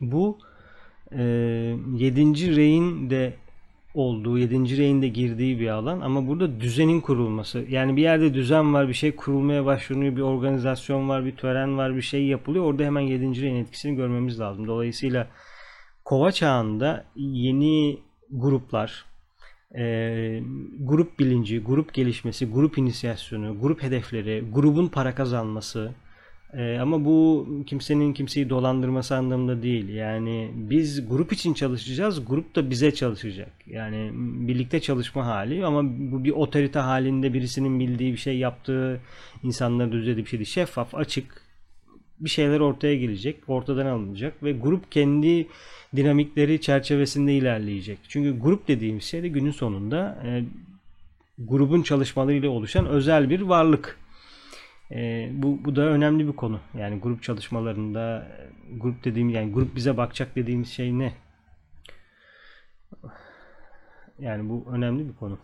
Bu 0.00 0.38
e, 1.12 1.22
7. 1.22 2.56
reyin 2.56 3.10
de 3.10 3.43
olduğu, 3.94 4.38
7. 4.38 4.76
reyin 4.76 5.02
de 5.02 5.08
girdiği 5.08 5.60
bir 5.60 5.68
alan 5.68 6.00
ama 6.00 6.26
burada 6.26 6.60
düzenin 6.60 7.00
kurulması. 7.00 7.64
Yani 7.68 7.96
bir 7.96 8.02
yerde 8.02 8.34
düzen 8.34 8.74
var, 8.74 8.88
bir 8.88 8.94
şey 8.94 9.16
kurulmaya 9.16 9.64
başlanıyor, 9.64 10.16
bir 10.16 10.20
organizasyon 10.20 11.08
var, 11.08 11.24
bir 11.24 11.36
tören 11.36 11.78
var, 11.78 11.96
bir 11.96 12.02
şey 12.02 12.26
yapılıyor. 12.26 12.64
Orada 12.64 12.82
hemen 12.82 13.00
7. 13.00 13.42
reyin 13.42 13.56
etkisini 13.56 13.96
görmemiz 13.96 14.40
lazım. 14.40 14.66
Dolayısıyla 14.66 15.28
Kova 16.04 16.32
çağında 16.32 17.04
yeni 17.16 18.00
gruplar, 18.30 19.04
e, 19.78 19.82
grup 20.78 21.18
bilinci, 21.18 21.60
grup 21.60 21.94
gelişmesi, 21.94 22.50
grup 22.50 22.78
inisiyasyonu, 22.78 23.60
grup 23.60 23.82
hedefleri, 23.82 24.44
grubun 24.52 24.88
para 24.88 25.14
kazanması, 25.14 25.94
ee, 26.56 26.78
ama 26.78 27.04
bu 27.04 27.48
kimsenin 27.66 28.12
kimseyi 28.12 28.50
dolandırması 28.50 29.16
anlamında 29.16 29.62
değil. 29.62 29.88
Yani 29.88 30.50
biz 30.54 31.08
grup 31.08 31.32
için 31.32 31.54
çalışacağız, 31.54 32.24
grup 32.26 32.56
da 32.56 32.70
bize 32.70 32.94
çalışacak. 32.94 33.52
Yani 33.66 34.10
birlikte 34.48 34.80
çalışma 34.80 35.26
hali 35.26 35.66
ama 35.66 35.82
bu 35.84 36.24
bir 36.24 36.30
otorite 36.30 36.78
halinde 36.78 37.32
birisinin 37.32 37.80
bildiği 37.80 38.12
bir 38.12 38.18
şey 38.18 38.38
yaptığı, 38.38 39.00
insanları 39.42 39.92
düzlediği 39.92 40.24
bir 40.24 40.30
şey 40.30 40.38
değil. 40.38 40.50
Şeffaf, 40.50 40.94
açık 40.94 41.42
bir 42.20 42.30
şeyler 42.30 42.60
ortaya 42.60 42.96
gelecek, 42.96 43.36
ortadan 43.48 43.86
alınacak 43.86 44.42
ve 44.42 44.52
grup 44.52 44.92
kendi 44.92 45.46
dinamikleri 45.96 46.60
çerçevesinde 46.60 47.34
ilerleyecek. 47.34 47.98
Çünkü 48.08 48.40
grup 48.40 48.68
dediğimiz 48.68 49.04
şey 49.04 49.22
de 49.22 49.28
günün 49.28 49.50
sonunda 49.50 50.18
e, 50.26 50.44
grubun 51.38 51.82
çalışmalarıyla 51.82 52.50
oluşan 52.50 52.86
özel 52.86 53.30
bir 53.30 53.40
varlık. 53.40 53.98
E, 54.94 55.30
bu, 55.32 55.64
bu 55.64 55.76
da 55.76 55.82
önemli 55.82 56.26
bir 56.28 56.32
konu. 56.32 56.60
Yani 56.78 57.00
grup 57.00 57.22
çalışmalarında 57.22 58.28
grup 58.72 59.04
dediğim 59.04 59.30
yani 59.30 59.52
grup 59.52 59.76
bize 59.76 59.96
bakacak 59.96 60.36
dediğimiz 60.36 60.68
şey 60.68 60.98
ne? 60.98 61.14
Yani 64.18 64.48
bu 64.48 64.66
önemli 64.72 65.08
bir 65.08 65.14
konu. 65.14 65.38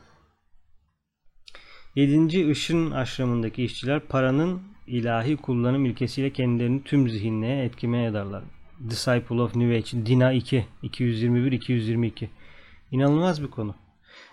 Yedinci 1.95 2.51
ışın 2.51 2.91
aşramındaki 2.91 3.65
işçiler 3.65 4.01
paranın 4.01 4.63
ilahi 4.87 5.37
kullanım 5.37 5.87
ilkesiyle 5.87 6.33
kendilerini 6.33 6.85
tüm 6.85 7.09
zihinliğe 7.09 7.65
etkimeye 7.65 8.09
ederler. 8.09 8.43
Disciple 8.91 9.41
of 9.41 9.57
New 9.57 9.77
Age, 9.77 10.07
Dina 10.07 10.33
2, 10.33 10.67
221-222. 10.83 12.29
İnanılmaz 12.91 13.43
bir 13.43 13.51
konu. 13.51 13.75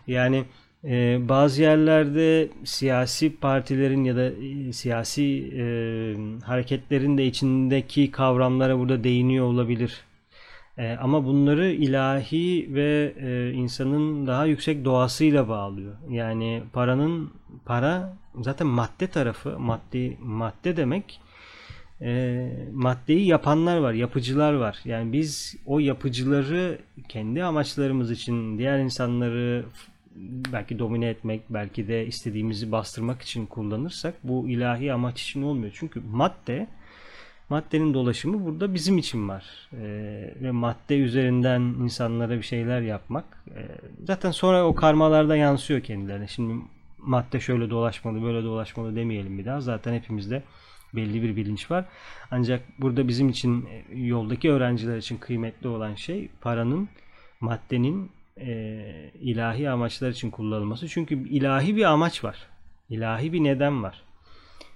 Yani 0.08 0.46
ee, 0.88 1.30
bazı 1.30 1.62
yerlerde 1.62 2.50
siyasi 2.64 3.36
partilerin 3.36 4.04
ya 4.04 4.16
da 4.16 4.26
e, 4.30 4.74
siyasi 4.74 5.54
e, 5.58 5.64
hareketlerin 6.44 7.18
de 7.18 7.26
içindeki 7.26 8.12
kavramlara 8.12 8.80
burada 8.80 9.04
değiniyor 9.04 9.46
olabilir. 9.46 10.04
E, 10.78 10.92
ama 11.02 11.26
bunları 11.26 11.72
ilahi 11.72 12.74
ve 12.74 13.14
e, 13.22 13.52
insanın 13.52 14.28
daha 14.28 14.46
yüksek 14.46 14.86
doğasıyla 14.86 15.50
bağlıyor. 15.50 15.94
Yani 16.10 16.64
paranın 16.74 17.32
para 17.66 18.18
zaten 18.42 18.68
madde 18.68 19.08
tarafı, 19.08 19.60
madde 19.60 20.14
madde 20.20 20.78
demek 20.78 21.22
e, 22.02 22.52
maddeyi 22.74 23.28
yapanlar 23.28 23.78
var, 23.78 23.94
yapıcılar 23.94 24.54
var. 24.54 24.80
Yani 24.86 25.14
biz 25.14 25.56
o 25.66 25.80
yapıcıları 25.80 26.80
kendi 27.10 27.44
amaçlarımız 27.44 28.12
için 28.12 28.58
diğer 28.58 28.80
insanları 28.80 29.66
belki 30.54 30.80
domine 30.80 31.10
etmek, 31.10 31.42
belki 31.50 31.88
de 31.88 32.08
istediğimizi 32.08 32.72
bastırmak 32.72 33.22
için 33.22 33.46
kullanırsak 33.46 34.16
bu 34.24 34.50
ilahi 34.50 34.94
amaç 34.94 35.22
için 35.22 35.42
olmuyor. 35.42 35.72
Çünkü 35.80 36.02
madde 36.12 36.68
Maddenin 37.50 37.94
dolaşımı 37.94 38.46
burada 38.46 38.74
bizim 38.74 38.98
için 38.98 39.30
var. 39.30 39.70
E, 39.74 39.86
ve 40.42 40.52
madde 40.52 40.98
üzerinden 40.98 41.62
insanlara 41.62 42.38
bir 42.38 42.42
şeyler 42.42 42.82
yapmak. 42.82 43.26
E, 43.56 43.62
zaten 44.08 44.32
sonra 44.32 44.66
o 44.66 44.76
karmalarda 44.76 45.36
yansıyor 45.36 45.82
kendilerine. 45.82 46.28
Şimdi 46.28 46.64
madde 46.98 47.40
şöyle 47.40 47.70
dolaşmalı, 47.70 48.24
böyle 48.24 48.44
dolaşmalı 48.44 48.96
demeyelim 48.96 49.38
bir 49.38 49.46
daha. 49.46 49.62
Zaten 49.62 49.94
hepimizde 49.94 50.44
belli 50.94 51.24
bir 51.24 51.36
bilinç 51.36 51.72
var. 51.72 51.86
Ancak 52.32 52.62
burada 52.80 53.08
bizim 53.08 53.30
için 53.30 53.66
e, 53.66 54.00
yoldaki 54.00 54.52
öğrenciler 54.52 54.98
için 54.98 55.18
kıymetli 55.18 55.68
olan 55.68 55.96
şey 55.96 56.30
paranın, 56.42 56.90
maddenin 57.42 58.12
e, 58.40 59.12
ilahi 59.22 59.70
amaçlar 59.70 60.10
için 60.10 60.32
kullanılması. 60.32 60.88
Çünkü 60.88 61.30
ilahi 61.30 61.76
bir 61.76 61.84
amaç 61.84 62.24
var. 62.24 62.38
İlahi 62.90 63.34
bir 63.34 63.44
neden 63.44 63.84
var. 63.84 64.04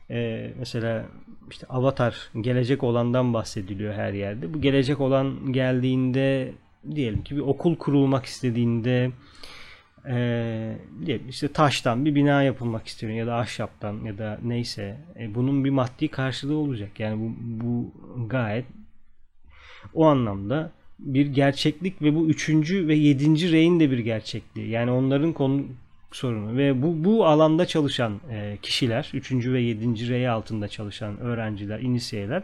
E, 0.09 0.51
mesela 0.59 1.05
işte 1.51 1.67
Avatar 1.69 2.29
gelecek 2.41 2.83
olandan 2.83 3.33
bahsediliyor 3.33 3.93
her 3.93 4.13
yerde. 4.13 4.53
Bu 4.53 4.61
gelecek 4.61 5.01
olan 5.01 5.53
geldiğinde 5.53 6.53
diyelim 6.95 7.23
ki 7.23 7.35
bir 7.35 7.41
okul 7.41 7.75
kurulmak 7.75 8.25
istediğinde 8.25 9.11
e, 10.09 10.77
diyelim 11.05 11.29
işte 11.29 11.47
taştan 11.47 12.05
bir 12.05 12.15
bina 12.15 12.43
yapılmak 12.43 12.87
istiyor 12.87 13.13
ya 13.13 13.27
da 13.27 13.35
ahşaptan 13.35 14.03
ya 14.05 14.17
da 14.17 14.39
neyse 14.43 14.97
e, 15.19 15.35
bunun 15.35 15.65
bir 15.65 15.69
maddi 15.69 16.07
karşılığı 16.07 16.55
olacak. 16.55 16.99
Yani 16.99 17.19
bu, 17.21 17.33
bu 17.65 17.93
gayet 18.27 18.65
o 19.93 20.05
anlamda 20.05 20.71
bir 21.01 21.25
gerçeklik 21.25 22.01
ve 22.01 22.15
bu 22.15 22.27
üçüncü 22.27 22.87
ve 22.87 22.95
yedinci 22.95 23.51
reyin 23.51 23.79
de 23.79 23.91
bir 23.91 23.99
gerçekliği. 23.99 24.69
Yani 24.69 24.91
onların 24.91 25.33
konu 25.33 25.65
sorunu 26.11 26.57
ve 26.57 26.81
bu 26.81 27.03
bu 27.03 27.25
alanda 27.25 27.65
çalışan 27.65 28.21
e, 28.31 28.57
kişiler, 28.61 29.11
üçüncü 29.13 29.53
ve 29.53 29.61
yedinci 29.61 30.09
rey 30.09 30.29
altında 30.29 30.67
çalışan 30.67 31.19
öğrenciler, 31.19 31.79
inisiyeler 31.79 32.43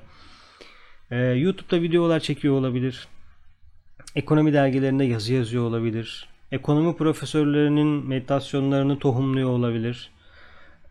e, 1.12 1.18
YouTube'da 1.18 1.82
videolar 1.82 2.20
çekiyor 2.20 2.56
olabilir. 2.56 3.08
Ekonomi 4.16 4.54
dergilerinde 4.54 5.04
yazı 5.04 5.34
yazıyor 5.34 5.64
olabilir. 5.64 6.28
Ekonomi 6.52 6.98
profesörlerinin 6.98 8.08
meditasyonlarını 8.08 9.00
tohumluyor 9.00 9.50
olabilir. 9.50 10.10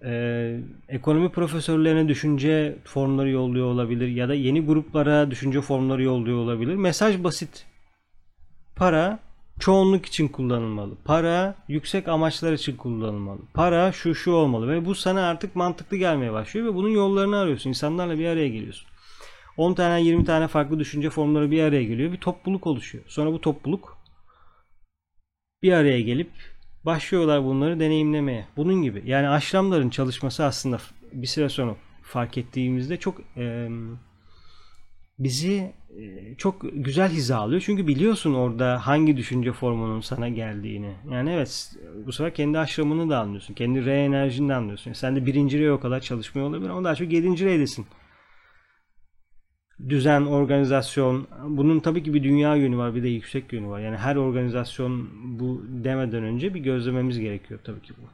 Ee, 0.04 0.60
ekonomi 0.88 1.28
profesörlerine 1.28 2.08
düşünce 2.08 2.76
formları 2.84 3.30
yolluyor 3.30 3.66
olabilir 3.66 4.08
ya 4.08 4.28
da 4.28 4.34
yeni 4.34 4.66
gruplara 4.66 5.30
düşünce 5.30 5.60
formları 5.60 6.02
yolluyor 6.02 6.38
olabilir. 6.38 6.74
Mesaj 6.74 7.24
basit. 7.24 7.66
Para 8.76 9.18
çoğunluk 9.58 10.06
için 10.06 10.28
kullanılmalı. 10.28 10.94
Para 11.04 11.54
yüksek 11.68 12.08
amaçlar 12.08 12.52
için 12.52 12.76
kullanılmalı. 12.76 13.40
Para 13.54 13.92
şu 13.92 14.14
şu 14.14 14.32
olmalı 14.32 14.68
ve 14.68 14.84
bu 14.84 14.94
sana 14.94 15.28
artık 15.28 15.56
mantıklı 15.56 15.96
gelmeye 15.96 16.32
başlıyor 16.32 16.66
ve 16.66 16.74
bunun 16.74 16.88
yollarını 16.88 17.38
arıyorsun. 17.38 17.70
İnsanlarla 17.70 18.18
bir 18.18 18.26
araya 18.26 18.48
geliyorsun. 18.48 18.88
10 19.56 19.74
tane 19.74 20.02
20 20.02 20.24
tane 20.24 20.48
farklı 20.48 20.78
düşünce 20.78 21.10
formları 21.10 21.50
bir 21.50 21.62
araya 21.62 21.84
geliyor. 21.84 22.12
Bir 22.12 22.20
topluluk 22.20 22.66
oluşuyor. 22.66 23.04
Sonra 23.08 23.32
bu 23.32 23.40
topluluk 23.40 23.98
bir 25.62 25.72
araya 25.72 26.00
gelip 26.00 26.30
başlıyorlar 26.86 27.44
bunları 27.44 27.80
deneyimlemeye. 27.80 28.46
Bunun 28.56 28.82
gibi. 28.82 29.02
Yani 29.06 29.28
aşramların 29.28 29.90
çalışması 29.90 30.44
aslında 30.44 30.78
bir 31.12 31.26
süre 31.26 31.48
sonra 31.48 31.76
fark 32.02 32.38
ettiğimizde 32.38 32.96
çok 32.96 33.20
e, 33.36 33.68
bizi 35.18 35.72
e, 35.98 36.34
çok 36.38 36.62
güzel 36.72 37.10
hizalıyor. 37.10 37.62
Çünkü 37.66 37.86
biliyorsun 37.86 38.34
orada 38.34 38.86
hangi 38.86 39.16
düşünce 39.16 39.52
formunun 39.52 40.00
sana 40.00 40.28
geldiğini. 40.28 40.94
Yani 41.10 41.30
evet 41.30 41.72
bu 42.06 42.12
sefer 42.12 42.34
kendi 42.34 42.58
aşramını 42.58 43.10
da 43.10 43.20
anlıyorsun. 43.20 43.54
Kendi 43.54 43.84
re 43.84 44.04
enerjini 44.04 44.48
de 44.48 44.54
anlıyorsun. 44.54 44.92
Sen 44.92 45.16
de 45.16 45.26
birinci 45.26 45.58
rey 45.58 45.70
o 45.70 45.80
kadar 45.80 46.00
çalışmıyor 46.00 46.48
olabilir 46.48 46.70
ama 46.70 46.84
daha 46.84 46.94
çok 46.94 47.12
yedinci 47.12 47.44
reydesin 47.44 47.86
düzen, 49.88 50.22
organizasyon. 50.22 51.26
Bunun 51.48 51.80
tabii 51.80 52.02
ki 52.02 52.14
bir 52.14 52.22
dünya 52.22 52.56
yönü 52.56 52.76
var, 52.76 52.94
bir 52.94 53.02
de 53.02 53.08
yüksek 53.08 53.52
yönü 53.52 53.68
var. 53.68 53.80
Yani 53.80 53.96
her 53.96 54.16
organizasyon 54.16 55.08
bu 55.38 55.62
demeden 55.68 56.22
önce 56.22 56.54
bir 56.54 56.60
gözlememiz 56.60 57.20
gerekiyor 57.20 57.60
tabii 57.64 57.82
ki 57.82 57.92
bu. 57.98 58.06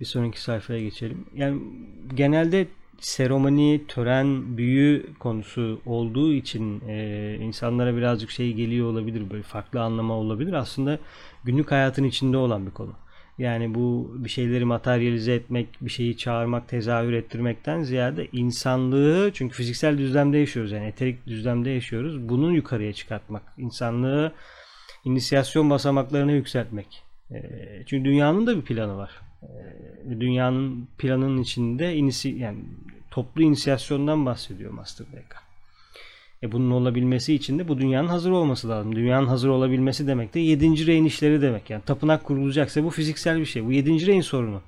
Bir 0.00 0.04
sonraki 0.04 0.40
sayfaya 0.40 0.80
geçelim. 0.80 1.24
Yani 1.34 1.62
genelde 2.14 2.66
seremoni, 3.00 3.84
tören, 3.88 4.56
büyü 4.56 5.06
konusu 5.18 5.80
olduğu 5.86 6.32
için 6.32 6.82
e, 6.88 7.36
insanlara 7.40 7.96
birazcık 7.96 8.30
şey 8.30 8.52
geliyor 8.52 8.90
olabilir, 8.90 9.30
böyle 9.30 9.42
farklı 9.42 9.82
anlama 9.82 10.14
olabilir. 10.14 10.52
Aslında 10.52 10.98
günlük 11.44 11.70
hayatın 11.70 12.04
içinde 12.04 12.36
olan 12.36 12.66
bir 12.66 12.70
konu. 12.70 12.92
Yani 13.40 13.74
bu 13.74 14.16
bir 14.18 14.28
şeyleri 14.28 14.64
materyalize 14.64 15.34
etmek, 15.34 15.68
bir 15.80 15.90
şeyi 15.90 16.16
çağırmak, 16.16 16.68
tezahür 16.68 17.12
ettirmekten 17.12 17.82
ziyade 17.82 18.28
insanlığı 18.32 19.30
çünkü 19.34 19.56
fiziksel 19.56 19.98
düzlemde 19.98 20.38
yaşıyoruz 20.38 20.72
yani 20.72 20.86
eterik 20.86 21.26
düzlemde 21.26 21.70
yaşıyoruz. 21.70 22.28
Bunun 22.28 22.52
yukarıya 22.52 22.92
çıkartmak, 22.92 23.42
insanlığı 23.58 24.32
inisiyasyon 25.04 25.70
basamaklarına 25.70 26.32
yükseltmek. 26.32 27.02
Çünkü 27.86 28.04
dünyanın 28.04 28.46
da 28.46 28.56
bir 28.56 28.62
planı 28.62 28.96
var. 28.96 29.20
Dünyanın 30.10 30.88
planının 30.98 31.42
içinde 31.42 31.94
inisi 31.96 32.28
yani 32.28 32.58
toplu 33.10 33.42
inisiyasyondan 33.42 34.26
bahsediyor 34.26 34.72
Master 34.72 35.06
Deka. 35.12 35.49
E 36.42 36.52
bunun 36.52 36.70
olabilmesi 36.70 37.34
için 37.34 37.58
de 37.58 37.68
bu 37.68 37.78
dünyanın 37.78 38.08
hazır 38.08 38.30
olması 38.30 38.68
lazım. 38.68 38.96
Dünyanın 38.96 39.26
hazır 39.26 39.48
olabilmesi 39.48 40.06
demek 40.06 40.34
de 40.34 40.40
7. 40.40 40.86
reyin 40.86 41.04
işleri 41.04 41.42
demek. 41.42 41.70
Yani 41.70 41.82
tapınak 41.86 42.24
kurulacaksa 42.24 42.84
bu 42.84 42.90
fiziksel 42.90 43.40
bir 43.40 43.44
şey. 43.44 43.64
Bu 43.64 43.72
7. 43.72 44.06
reyin 44.06 44.20
sorunu. 44.20 44.62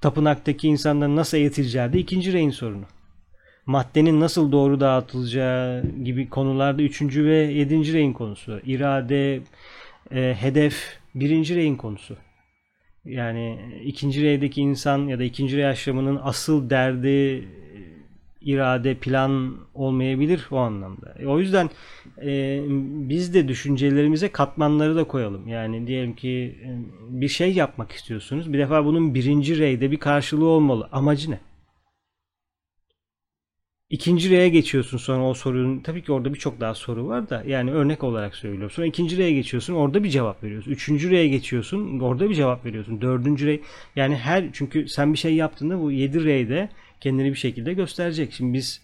Tapınaktaki 0.00 0.68
insanların 0.68 1.16
nasıl 1.16 1.38
eğitileceği 1.38 1.92
de 1.92 1.98
2. 1.98 2.32
reyin 2.32 2.50
sorunu. 2.50 2.84
Maddenin 3.66 4.20
nasıl 4.20 4.52
doğru 4.52 4.80
dağıtılacağı 4.80 5.86
gibi 6.04 6.28
konularda 6.28 6.82
3. 6.82 7.02
ve 7.16 7.36
7. 7.36 7.92
reyin 7.92 8.12
konusu. 8.12 8.60
İrade, 8.66 9.40
e, 10.10 10.34
hedef 10.40 10.98
1. 11.14 11.54
reyin 11.54 11.76
konusu. 11.76 12.16
Yani 13.04 13.58
ikinci 13.84 14.22
reydeki 14.22 14.60
insan 14.60 15.06
ya 15.06 15.18
da 15.18 15.24
ikinci 15.24 15.56
rey 15.56 15.66
aşramının 15.66 16.20
asıl 16.22 16.70
derdi 16.70 17.48
irade, 18.44 18.94
plan 18.94 19.56
olmayabilir 19.74 20.46
o 20.50 20.56
anlamda. 20.56 21.14
E, 21.18 21.26
o 21.26 21.38
yüzden 21.38 21.70
e, 22.22 22.60
biz 23.08 23.34
de 23.34 23.48
düşüncelerimize 23.48 24.28
katmanları 24.28 24.96
da 24.96 25.04
koyalım. 25.04 25.48
Yani 25.48 25.86
diyelim 25.86 26.14
ki 26.14 26.58
e, 26.64 26.68
bir 27.20 27.28
şey 27.28 27.52
yapmak 27.52 27.92
istiyorsunuz. 27.92 28.52
Bir 28.52 28.58
defa 28.58 28.84
bunun 28.84 29.14
birinci 29.14 29.58
reyde 29.58 29.90
bir 29.90 29.98
karşılığı 29.98 30.46
olmalı. 30.46 30.88
Amacı 30.92 31.30
ne? 31.30 31.40
İkinci 33.90 34.30
reye 34.30 34.48
geçiyorsun 34.48 34.98
sonra 34.98 35.24
o 35.24 35.34
sorunun 35.34 35.80
tabii 35.80 36.02
ki 36.02 36.12
orada 36.12 36.34
birçok 36.34 36.60
daha 36.60 36.74
soru 36.74 37.08
var 37.08 37.30
da 37.30 37.42
yani 37.46 37.72
örnek 37.72 38.04
olarak 38.04 38.36
söylüyorum. 38.36 38.70
Sonra 38.70 38.86
ikinci 38.86 39.16
reye 39.16 39.32
geçiyorsun 39.32 39.74
orada 39.74 40.04
bir 40.04 40.08
cevap 40.10 40.44
veriyorsun. 40.44 40.70
Üçüncü 40.70 41.10
reye 41.10 41.28
geçiyorsun 41.28 42.00
orada 42.00 42.30
bir 42.30 42.34
cevap 42.34 42.64
veriyorsun. 42.64 43.00
Dördüncü 43.00 43.46
rey 43.46 43.60
yani 43.96 44.16
her 44.16 44.52
çünkü 44.52 44.88
sen 44.88 45.12
bir 45.12 45.18
şey 45.18 45.34
yaptığında 45.34 45.80
bu 45.80 45.92
yedi 45.92 46.24
reyde 46.24 46.68
kendini 47.00 47.30
bir 47.30 47.38
şekilde 47.38 47.74
gösterecek. 47.74 48.32
Şimdi 48.32 48.52
biz 48.52 48.80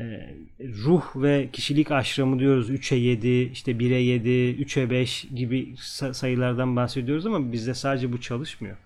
e, 0.00 0.34
ruh 0.60 1.02
ve 1.16 1.48
kişilik 1.52 1.90
aşramı 1.90 2.38
diyoruz 2.38 2.70
3'e 2.70 2.98
7, 2.98 3.42
işte 3.42 3.72
1'e 3.72 4.00
7, 4.00 4.28
3'e 4.28 4.90
5 4.90 5.26
gibi 5.34 5.74
sayılardan 6.12 6.76
bahsediyoruz 6.76 7.26
ama 7.26 7.52
bizde 7.52 7.74
sadece 7.74 8.12
bu 8.12 8.20
çalışmıyor. 8.20 8.76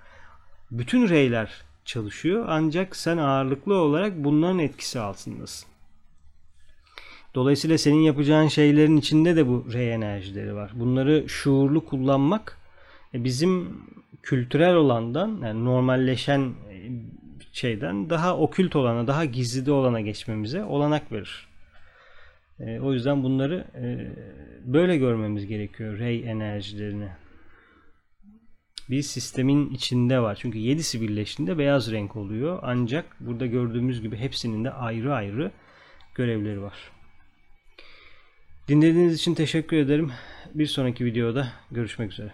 Bütün 0.71 1.09
reyler 1.09 1.51
çalışıyor 1.85 2.45
ancak 2.49 2.97
sen 2.97 3.17
ağırlıklı 3.17 3.75
olarak 3.75 4.25
bunların 4.25 4.59
etkisi 4.59 5.01
altındasın. 5.01 5.69
Dolayısıyla 7.35 7.79
senin 7.79 8.01
yapacağın 8.01 8.49
şeylerin 8.49 8.97
içinde 8.97 9.37
de 9.37 9.47
bu 9.47 9.67
rey 9.73 9.95
enerjileri 9.95 10.55
var. 10.55 10.71
Bunları 10.75 11.25
şuurlu 11.29 11.85
kullanmak 11.85 12.59
e, 13.15 13.25
bizim 13.25 13.69
kültürel 14.23 14.75
olandan 14.75 15.41
yani 15.43 15.65
normalleşen 15.65 16.53
şeyden 17.59 18.11
daha 18.11 18.37
okült 18.37 18.77
olana, 18.77 19.07
daha 19.07 19.25
gizlide 19.25 19.73
olana 19.73 20.01
geçmemize 20.01 20.65
olanak 20.65 21.13
verir. 21.13 21.49
E, 22.61 22.81
o 22.81 22.93
yüzden 22.93 23.23
bunları 23.23 23.67
e, 23.75 23.87
böyle 24.65 24.97
görmemiz 24.97 25.47
gerekiyor 25.47 25.99
rey 25.99 26.31
enerjilerini. 26.31 27.09
Bir 28.91 29.03
sistemin 29.03 29.71
içinde 29.71 30.21
var. 30.21 30.39
Çünkü 30.41 30.59
yedisi 30.59 31.03
birleştiğinde 31.03 31.59
beyaz 31.59 31.93
renk 31.93 32.17
oluyor. 32.17 32.59
Ancak 32.63 33.17
burada 33.21 33.47
gördüğümüz 33.47 34.03
gibi 34.03 34.17
hepsinin 34.17 34.65
de 34.65 34.71
ayrı 34.71 35.15
ayrı 35.15 35.51
görevleri 36.15 36.63
var. 36.63 36.91
Dinlediğiniz 38.69 39.15
için 39.15 39.35
teşekkür 39.35 39.77
ederim. 39.77 40.13
Bir 40.55 40.67
sonraki 40.67 41.05
videoda 41.05 41.49
görüşmek 41.71 42.13
üzere. 42.13 42.33